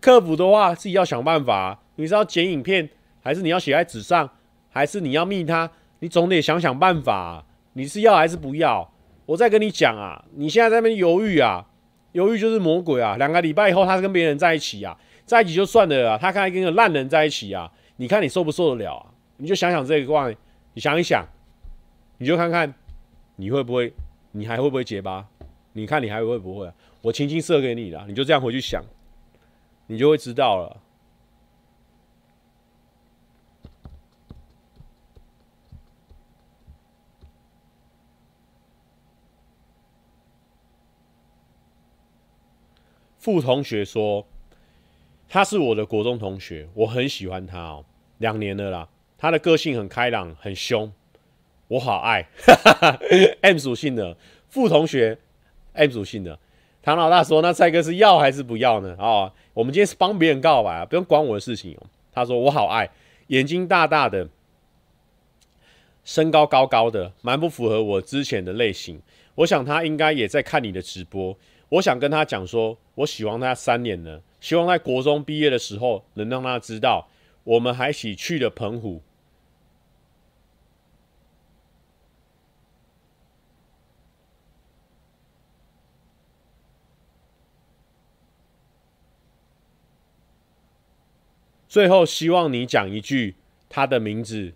[0.00, 1.80] 克服的话，自己要想办法。
[1.96, 2.88] 你是要剪影片，
[3.24, 4.30] 还是你要写在纸上，
[4.70, 5.68] 还是你要密他？
[5.98, 7.44] 你总得想想办法啊。
[7.72, 8.88] 你是要还是不要？
[9.26, 11.66] 我再跟你讲啊，你现在在那边犹豫啊，
[12.12, 13.16] 犹豫就是魔鬼啊。
[13.16, 14.96] 两个礼拜以后，他跟别人在一起啊，
[15.26, 19.06] 在一起就算了啊，他看跟个烂人在一起啊，你看你受不受得了啊？
[19.38, 20.30] 你就想想这个话，
[20.74, 21.26] 你想一想，
[22.18, 22.72] 你就看看
[23.36, 23.92] 你会不会，
[24.30, 25.26] 你还会不会结巴？
[25.72, 26.70] 你看你还会不会？
[27.00, 28.82] 我轻轻射给你了，你就这样回去想。
[29.88, 30.80] 你就会知道了。
[43.22, 44.26] 傅同学说，
[45.28, 47.84] 他是我的国中同学，我很喜欢他哦，
[48.18, 48.88] 两年了啦。
[49.16, 50.92] 他的个性很开朗，很凶，
[51.68, 52.26] 我好爱。
[53.42, 54.16] M 属性的
[54.48, 55.16] 傅同学
[55.74, 56.36] ，M 属性的
[56.82, 58.96] 唐老大说，那蔡哥是要还是不要呢？
[58.98, 61.86] 哦，我们今天是帮别人告白啊，不用管我的事情哦。
[62.12, 62.90] 他说我好爱，
[63.28, 64.28] 眼睛大大的，
[66.02, 69.00] 身高高高的，蛮不符合我之前的类型。
[69.36, 71.38] 我想他应该也在看你的直播。
[71.72, 77.08] 我想跟他讲说，我喜欢他三年了，希望在国中毕业的时候能让他知道，
[77.44, 79.00] 我们还一起去了澎湖。
[91.66, 93.36] 最后，希望你讲一句
[93.70, 94.52] 他的名字。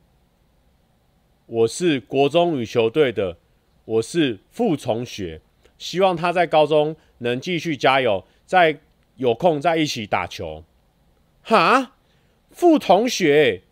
[1.46, 3.38] 我是国中羽球队的，
[3.86, 5.40] 我是傅同学。
[5.78, 8.80] 希望他在高中能继续加油，再
[9.16, 10.64] 有空再一起打球。
[11.42, 11.92] 哈，
[12.50, 13.62] 傅同学，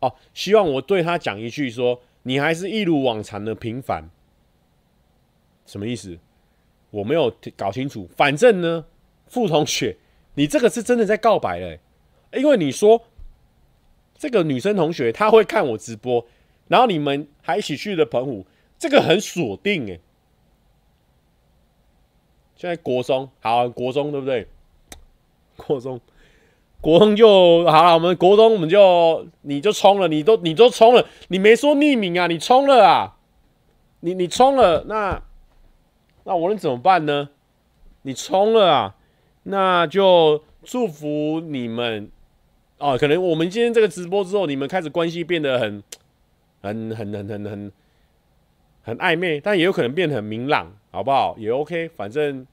[0.00, 4.10] 哦，希望我对他讲一句说，你还是一如往常的平凡。
[5.66, 6.18] 什么意思？
[6.90, 8.08] 我没有搞清楚。
[8.16, 8.86] 反正呢，
[9.26, 9.96] 傅同学，
[10.34, 11.78] 你这个是真的在告白了，
[12.32, 13.04] 因为你说
[14.16, 16.26] 这个女生同学她会看我直播，
[16.68, 18.46] 然后你们还一起去了澎湖。
[18.84, 19.98] 这个很锁定哎，
[22.54, 24.46] 现在国中好、国中对不对？
[25.56, 25.98] 国中，
[26.82, 27.94] 国中就好了。
[27.94, 33.16] 我们国中，我们就你就冲了，你都你都冲了，你没说匿名啊，你冲了啊，
[34.00, 35.22] 你你冲了，那
[36.24, 37.30] 那我能怎么办呢？
[38.02, 38.96] 你冲了啊，
[39.44, 42.10] 那就祝福你们
[42.76, 42.98] 哦。
[42.98, 45.82] 可能我们今天这个直播之后，你们开始关系变得很
[46.60, 47.72] 很很很很很。
[48.84, 51.34] 很暧昧，但也有可能变得很明朗，好不好？
[51.38, 52.46] 也 OK，反正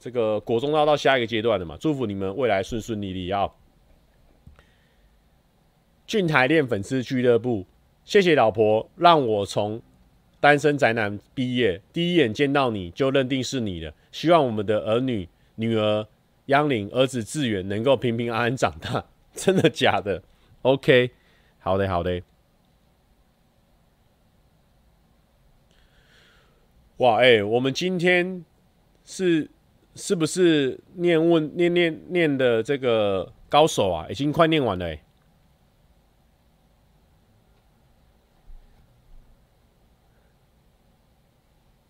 [0.00, 3.48] 这个国中要到下一个阶段了嘛，祝福你们未来顺顺利利啊！
[6.06, 7.66] 俊台练粉丝俱乐部，
[8.02, 9.82] 谢谢老婆让我从
[10.40, 13.92] 单身宅男毕业，第一眼见到你就认定是你了。
[14.10, 16.06] 希望我们的儿女、女儿
[16.46, 19.04] 央玲、儿子志远能够平平安安长大，
[19.36, 20.22] 真的假的
[20.62, 21.10] ？OK，
[21.58, 22.22] 好的，好的。
[26.98, 28.44] 哇，哎、我们今天
[29.04, 29.48] 是
[29.94, 34.08] 是不是念问念念念的这个高手啊？
[34.08, 35.00] 已经快念完了、欸。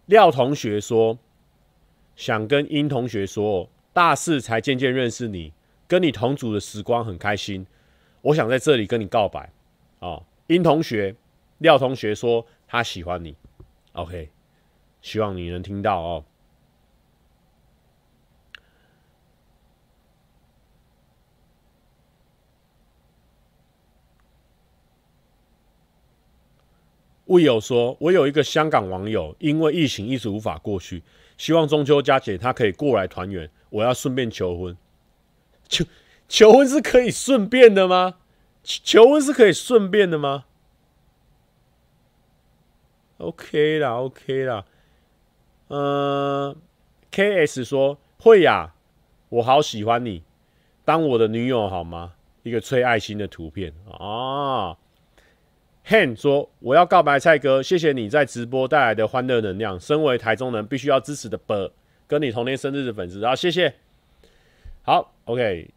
[0.04, 1.18] 廖同学说，
[2.14, 5.54] 想跟殷同学说，大四才渐渐认识你，
[5.86, 7.66] 跟你同组的时光很开心。
[8.20, 9.50] 我想在这里跟你告白
[10.00, 11.14] 啊，殷同学，
[11.58, 13.34] 廖同学说他喜欢你。
[13.92, 14.28] OK。
[15.00, 16.24] 希望你能听到哦。
[27.26, 31.02] 魏友说：“我有一个香港网友，因为疫情一直无法过去，
[31.36, 33.50] 希望中秋佳节他可以过来团圆。
[33.68, 34.74] 我要顺便求婚，
[35.68, 35.84] 求
[36.26, 38.14] 求婚是可以顺便的吗？
[38.62, 40.46] 求婚是可以顺便的吗
[43.18, 44.64] ？OK 啦，OK 啦。”
[45.68, 46.56] 呃
[47.10, 48.74] ，K.S 说会呀，
[49.28, 50.22] 我好喜欢你，
[50.84, 52.14] 当我的女友好吗？
[52.42, 54.76] 一个吹爱心的图片啊。
[55.86, 59.78] Han 说我要告白蔡哥，谢谢你在直播带来的欢乐能量。
[59.78, 61.70] 身为台中人，必须要支持的 bird，，
[62.06, 63.74] 跟你同年生日的粉丝啊，谢谢。
[64.82, 65.70] 好，OK。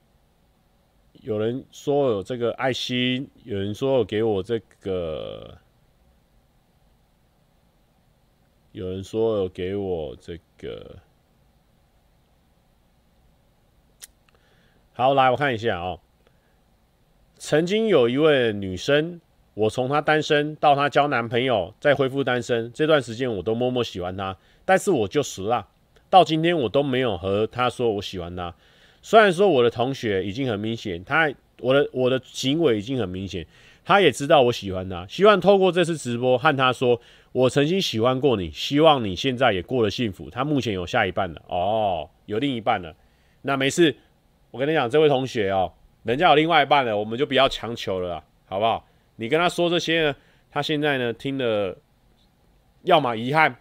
[1.21, 5.57] 有人说有这个爱心，有人说有给我这个。
[8.73, 10.95] 有人说有给我这个，
[14.93, 15.99] 好，来我看一下哦。
[17.37, 19.19] 曾经有一位女生，
[19.55, 25.67] 我从她单身到她交男朋友，再恢复单身，这段时间我都默默喜欢她，但是我就死了，
[26.09, 28.55] 到今天我都没有和她说我喜欢她。
[29.01, 31.29] 虽然说我的同学已经很明显，她
[31.59, 33.45] 我的我的行为已经很明显，
[33.83, 37.01] 她也知道我喜欢她，希望透过这次直播和她说。
[37.33, 40.29] 我曾经喜欢过你，希望你现在也过得幸福。
[40.29, 42.93] 他目前有下一半了哦，有另一半了。
[43.43, 43.95] 那没事，
[44.51, 45.71] 我跟你讲，这位同学哦，
[46.03, 48.85] 人家有另外一半了，我们就不要强求了，好不好？
[49.15, 50.15] 你跟他说这些呢，
[50.51, 51.77] 他现在呢听了，
[52.83, 53.55] 要么遗憾，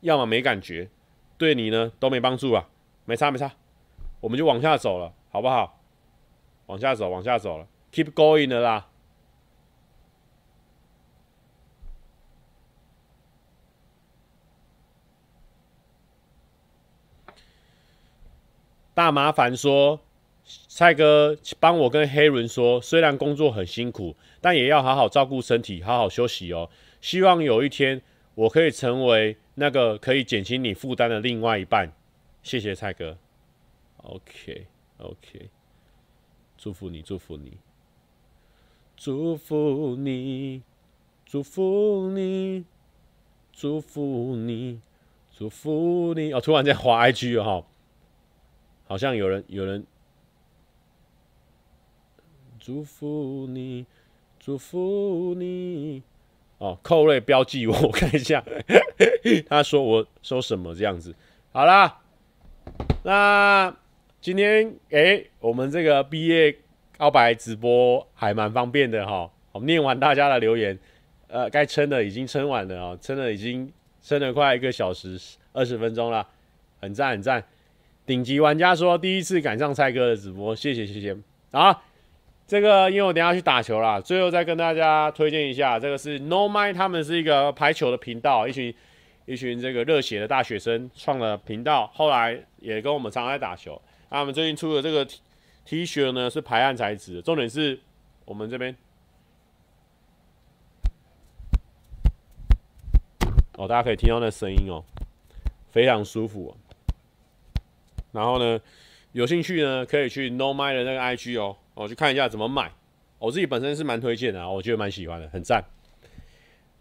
[0.00, 0.88] 要么没感觉，
[1.36, 2.68] 对你呢都没帮助啊，
[3.04, 3.52] 没差没差，
[4.20, 5.80] 我们就往下走了，好不好？
[6.66, 8.87] 往下走，往下走了，keep going 的啦。
[18.98, 20.00] 大麻烦说，
[20.66, 26.68] 蔡哥帮我跟黑伦说，虽然工作很辛苦，但也要好好照顾身体，好好休息哦。
[27.00, 28.02] 希望有一天
[28.34, 31.92] 我可以成为那个可以减轻你负担的另外一半。
[32.42, 33.16] 谢谢蔡哥。
[33.98, 34.66] OK
[34.96, 35.48] OK，
[36.56, 37.56] 祝福你，祝福你，
[38.96, 40.62] 祝福你，
[41.24, 42.64] 祝福你，
[43.52, 44.80] 祝福你，
[45.30, 46.32] 祝福你。
[46.32, 47.64] 哦，突然在滑 IG 哦，
[48.88, 49.86] 好像有人有人。
[52.58, 53.86] 祝福你，
[54.38, 56.02] 祝福你。
[56.58, 58.44] 哦，扣位标记我，我看一下。
[59.48, 61.14] 他说我说什么这样子？
[61.52, 62.00] 好啦，
[63.04, 63.74] 那
[64.20, 66.58] 今天哎、欸，我们这个毕业
[66.98, 69.30] 告白直播还蛮方便的哈。
[69.52, 70.78] 我念完大家的留言，
[71.28, 75.18] 呃，该撑的已经撑完了哦，撑了已经撑了快一个小时
[75.52, 76.26] 二十分钟了，
[76.80, 77.42] 很赞很赞。
[78.08, 81.14] 顶级玩家说第一次赶上蔡哥的直播，谢谢谢谢
[81.50, 81.82] 啊。
[82.46, 88.74] 这个因为我等下去打球啦，最后再跟大家推荐一下，这个是 No Mind，他们是一个排球的频道，一群
[89.26, 93.78] 一群这个热血的大学生创了频道，后来也跟我们常常在打球。
[94.08, 95.20] 他们最近出的这个 T
[95.66, 97.78] T 恤呢是排汗材质，重点是
[98.24, 98.74] 我们这边
[103.58, 104.82] 哦，大家可以听到那声音哦，
[105.70, 106.56] 非常舒服。
[108.12, 108.60] 然后呢，
[109.12, 111.56] 有兴趣呢可以去 No Mind 的那个 IG 哦。
[111.74, 112.72] 我去看一下怎么买，
[113.18, 115.64] 我自己本身是蛮推荐的啊，我觉得蛮喜欢的，很赞。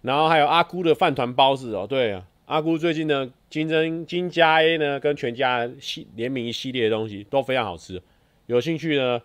[0.01, 8.01] 然后还有阿姑的饭团包子哦，对啊，阿姑最近呢，金针金家 A 呢跟全家系联名一系列的东西都非常好吃，
[8.45, 9.21] 有兴趣呢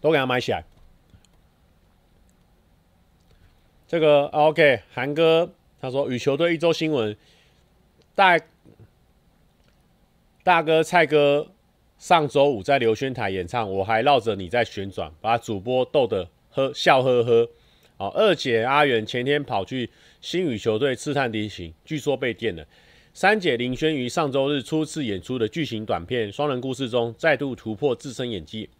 [0.00, 0.64] 都给他买起来。
[3.88, 5.50] 这个 OK，韩哥
[5.80, 7.16] 他说羽球队一周新闻，
[8.14, 8.38] 大
[10.42, 11.48] 大哥蔡哥。
[11.98, 17.46] 上周五在刘轩台演唱，我还绕着你在旋转，把主播逗得呵笑呵呵。
[17.98, 19.90] 哦，二姐阿元前天跑去
[20.22, 22.66] 新宇球队刺探敌情，据说被电了。
[23.12, 28.70] 三姐林轩于上周日初次演出的剧情短片《双人故事》中再度突破自身演技。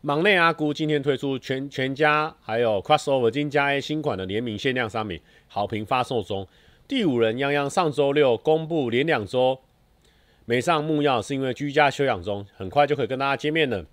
[0.00, 6.48] 忙内阿姑今天推出全全家还有 Crossover 金家 A 新款的联名限量商品，好评发售中。
[6.88, 9.60] 第五人泱泱上周六公布连两周。
[10.52, 13.86] 没上木曜是因为居家休养中，很快就可以跟大家见面了。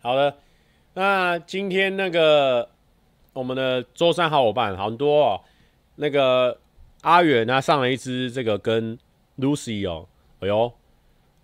[0.00, 0.36] 好的，
[0.94, 2.68] 那今天那个
[3.32, 5.40] 我们的周三好伙伴很多哦，
[5.94, 6.58] 那个
[7.02, 8.98] 阿远他上了一支这个跟
[9.38, 10.08] Lucy 哦，
[10.40, 10.72] 哎呦，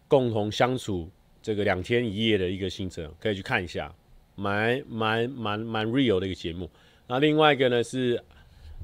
[0.08, 1.08] 共同相处
[1.40, 3.94] 这个两天一夜的一个行程，可以去看一下，
[4.34, 6.68] 蛮蛮蛮蛮 real 的一个节目。
[7.06, 8.20] 那另外一个呢是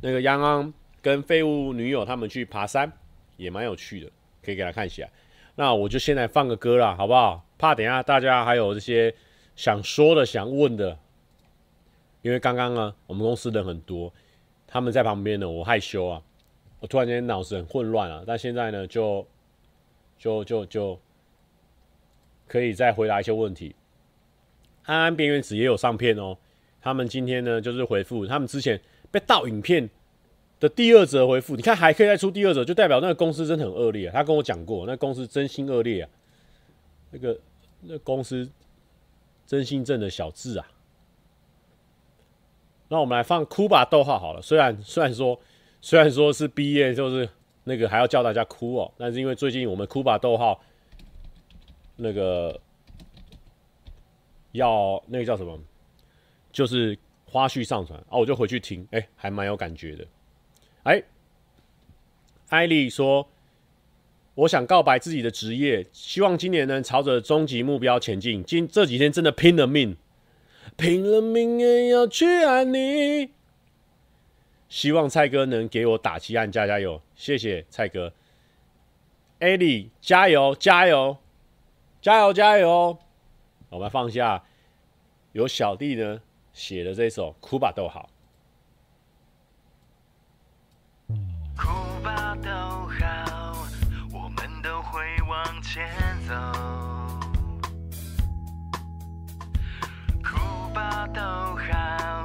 [0.02, 0.72] 那个央央
[1.02, 2.92] 跟废物女友他们去爬山，
[3.36, 4.08] 也蛮有趣的。
[4.44, 5.08] 可以给他看一下，
[5.54, 7.44] 那我就现在放个歌啦，好不好？
[7.58, 9.14] 怕等下大家还有这些
[9.54, 10.98] 想说的、想问的，
[12.22, 14.12] 因为刚刚呢，我们公司人很多，
[14.66, 16.22] 他们在旁边呢，我害羞啊，
[16.80, 19.26] 我突然间脑子很混乱啊，但现在呢，就
[20.18, 20.98] 就就就
[22.46, 23.76] 可以再回答一些问题。
[24.84, 26.38] 安安边缘子也有上片哦，
[26.80, 28.80] 他们今天呢就是回复他们之前
[29.10, 29.88] 被盗影片。
[30.60, 34.12] 的第二则回复，你看还可以再出第二则，就代表那个公司真的很恶劣啊。
[34.12, 36.10] 他跟我讲过，那公司真心恶劣啊。
[37.10, 37.36] 那个
[37.80, 38.48] 那公司
[39.46, 40.68] 真心正的小智啊。
[42.88, 44.42] 那我们来放哭吧逗号好了。
[44.42, 45.40] 虽然虽然说
[45.80, 47.28] 虽然说是毕业，就是
[47.64, 50.60] 那个还要叫大家哭哦，但是因为最近我们哭吧逗号
[51.96, 52.60] 那个
[54.52, 55.58] 要那个叫什么，
[56.52, 60.04] 就是花絮上传啊，我就回去听，哎、还蛮有感觉的。
[60.84, 61.02] 哎，
[62.48, 63.28] 艾莉说
[64.34, 68.42] ：“我想告白自己的职业，希望今年能朝着终极目标前进。
[68.42, 69.96] 今这几天真的拼了命，
[70.76, 73.30] 拼了命也要去爱你。
[74.70, 78.12] 希望蔡哥能给我打气，按加加油，谢谢蔡哥。
[79.40, 81.18] 艾莉，加油，加油，
[82.00, 82.98] 加油，加油！
[83.68, 84.44] 我们放下，
[85.32, 86.22] 有小弟呢
[86.54, 88.08] 写的这首《哭吧，逗号》。”
[91.60, 93.66] 哭吧，都好，
[94.10, 95.86] 我们都会往前
[96.26, 96.34] 走。
[100.24, 102.24] 哭吧，都好，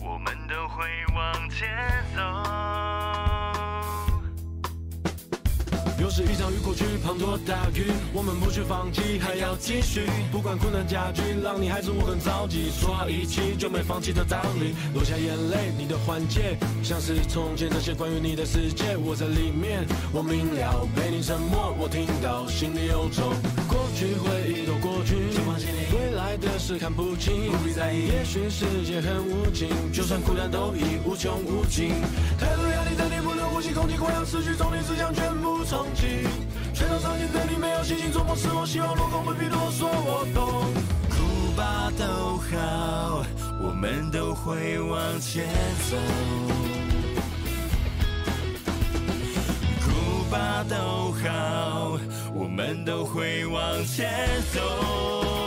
[0.00, 1.68] 我们都会往前
[2.14, 2.67] 走。
[6.08, 10.06] 又是一场雨过去，滂沱大雨，我们不去放弃，还要继续。
[10.32, 12.70] 不管困难加剧，让你孩子我很着急。
[12.72, 23.28] 说好一起就没放弃的道理，落下眼泪，你的环节像是从前这些关于你的世界，我在里面，我明了，被你沉默，我听到心里有种。
[23.68, 25.12] 过去回忆都过去，
[25.92, 28.08] 未来的事看不清，不必在意。
[28.08, 31.92] 也许世界很无情，就算孤单都已无穷无尽。
[32.40, 36.28] 太多压力在你不能呼吸，空气快要失去，从你思想全部重启。
[36.72, 40.72] 全都上进对你没有信心，做梦是我希望落空，不必多说，我懂。
[41.10, 43.24] 哭吧都好，
[43.60, 45.44] 我们都会往前
[45.90, 45.96] 走。
[49.82, 51.98] 哭吧都好，
[52.32, 54.08] 我们都会往前
[54.54, 55.37] 走。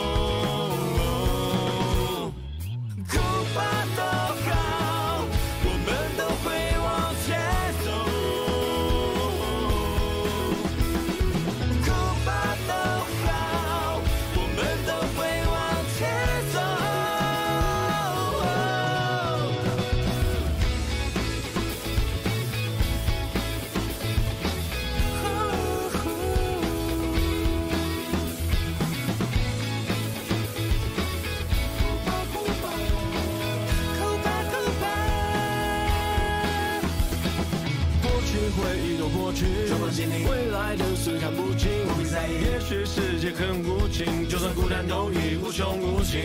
[42.72, 46.22] 许世界很无情，就算孤单都已无穷无尽。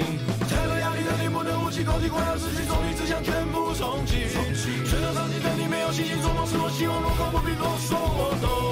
[0.48, 4.28] 太多压力让你不能呼吸，空气快要失去，重力只想全部重启。
[4.88, 8.65] 全都上进对你没有信心，做梦是我希望落空，不必多说，我懂。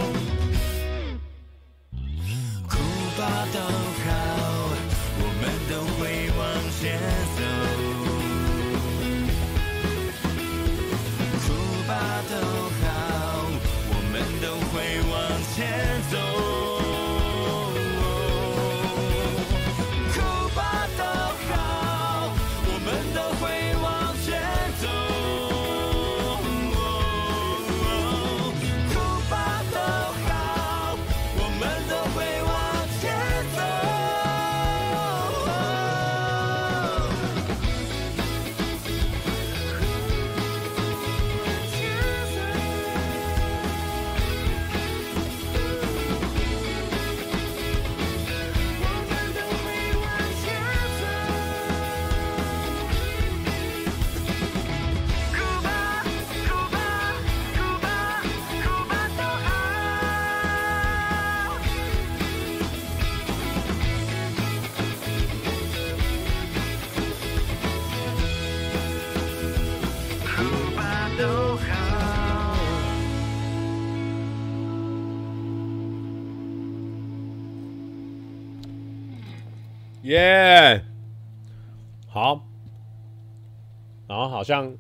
[84.45, 84.77] 像，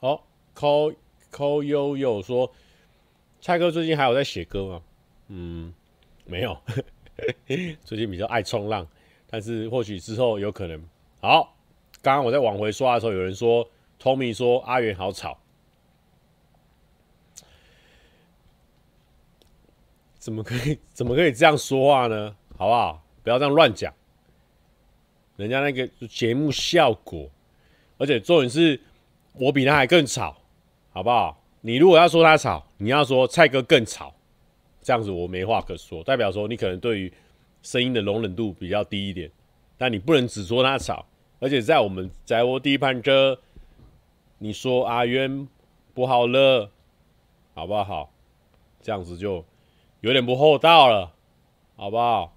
[0.00, 0.20] 哦，
[0.54, 0.92] 扣
[1.30, 2.52] 扣悠悠说，
[3.40, 4.82] 蔡哥最近还有在写歌吗？
[5.28, 5.74] 嗯，
[6.24, 6.56] 没有，
[7.82, 8.86] 最近比较爱冲浪，
[9.28, 10.80] 但是或许之后有可能。
[11.20, 11.56] 好，
[12.02, 13.68] 刚刚我在往回刷的时候，有人说
[14.00, 15.38] ，Tommy 说阿元好吵，
[20.18, 22.36] 怎么可以 怎么可以这样说话呢？
[22.56, 23.02] 好不好？
[23.22, 23.92] 不要这样乱讲，
[25.36, 27.28] 人家那个节目效果，
[27.98, 28.80] 而且重点是
[29.34, 30.36] 我比他还更吵，
[30.92, 31.42] 好不好？
[31.60, 34.14] 你如果要说他吵，你要说蔡哥更吵，
[34.80, 37.12] 这样子我没话可说，代表说你可能对于
[37.62, 39.30] 声音的容忍度比较低一点，
[39.76, 41.04] 但你不能只说他吵，
[41.40, 43.38] 而且在我们在我地盘这，
[44.38, 45.48] 你说阿渊
[45.92, 46.70] 不好了，
[47.54, 48.12] 好不好？
[48.80, 49.44] 这样子就
[50.02, 51.12] 有点不厚道了，
[51.74, 52.32] 好不好？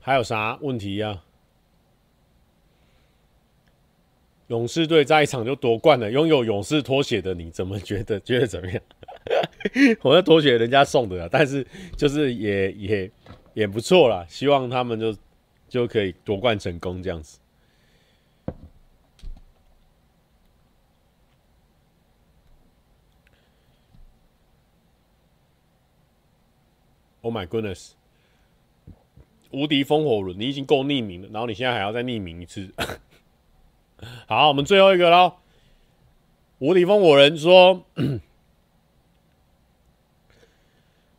[0.00, 1.22] 还有啥问题呀、
[4.48, 8.18] 勇士队在一场就夺冠了，拥有勇士拖鞋的你怎么觉得？
[8.20, 8.82] 觉得怎么样？
[10.02, 11.66] 我的拖鞋人家送的，但是
[11.96, 13.10] 就是也也
[13.52, 15.14] 也不错啦，希望他们就
[15.68, 17.38] 就可以夺冠成功这样子。
[27.20, 27.90] Oh my goodness！
[29.50, 32.72] 无敌风火轮，你已经够匿名了，然后你现在还要再匿名一次。
[34.26, 35.34] 好，我们最后一个喽。
[36.58, 37.84] 无敌风火人说：“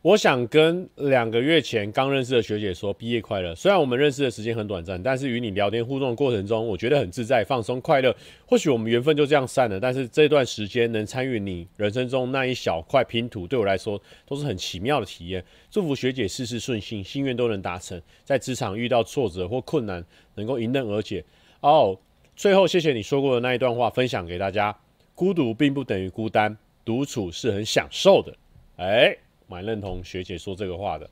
[0.02, 3.54] 我想跟两个月前刚认识的学姐说，毕业快乐。
[3.54, 8.14] 虽然我们认识的时间很短暂，但是与你聊天互动的过程中，我觉得很自在、放松、快乐。
[8.46, 15.44] 或许我们缘分就这样散了，但是这段时间能参与你人生中那一小块拼图，对我来说都是很奇妙的体验。
[15.70, 18.00] 祝福学姐事事顺心，心愿都能达成。
[18.24, 20.02] 在职场遇到挫折或困难，
[20.36, 21.22] 能够迎刃而解。
[21.60, 21.98] 哦，
[22.40, 24.74] 最后谢谢你说过的那一段话，分享给大家：
[25.14, 26.56] 孤独并不等于孤单，
[26.86, 28.34] 独处是很享受的。
[28.76, 29.14] 哎。
[29.46, 31.10] 蛮认同学姐说这个话的，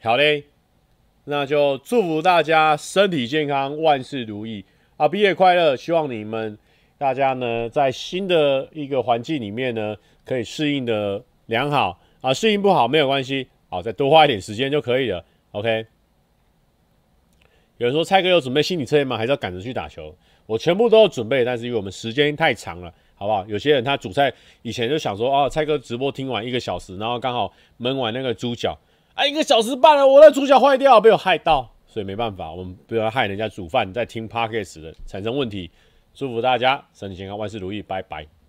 [0.00, 0.44] 好嘞，
[1.24, 4.64] 那就祝福大家身体健康，万事如意
[4.96, 5.06] 啊！
[5.06, 6.56] 毕业快乐，希望你们
[6.96, 15.22] 大家呢，在新的一个环境里面呢，可以适应的良好啊，适应不好没有关系，好，再多花一点时间就可以了。
[15.50, 15.84] OK，
[17.82, 19.16] 有人说蔡哥有准备心理测验吗？
[19.16, 20.14] 还是要赶着去打球？
[20.46, 22.94] 我全部都有准备，但是因为我们时间太长了。
[23.16, 23.44] 好不好？
[23.46, 24.32] 有些人他煮菜
[24.62, 28.78] 以前就想说，哦，蔡哥直播听完一个小时，然后刚好焖完那个猪脚，
[29.14, 35.68] 啊，一个小时半了，我的猪脚坏掉，被我害到，所以没办法，我们不要害人家煮饭在听 Podcast 的产生问题。
[36.14, 38.41] 祝福大家身体健康，万事如意，拜拜。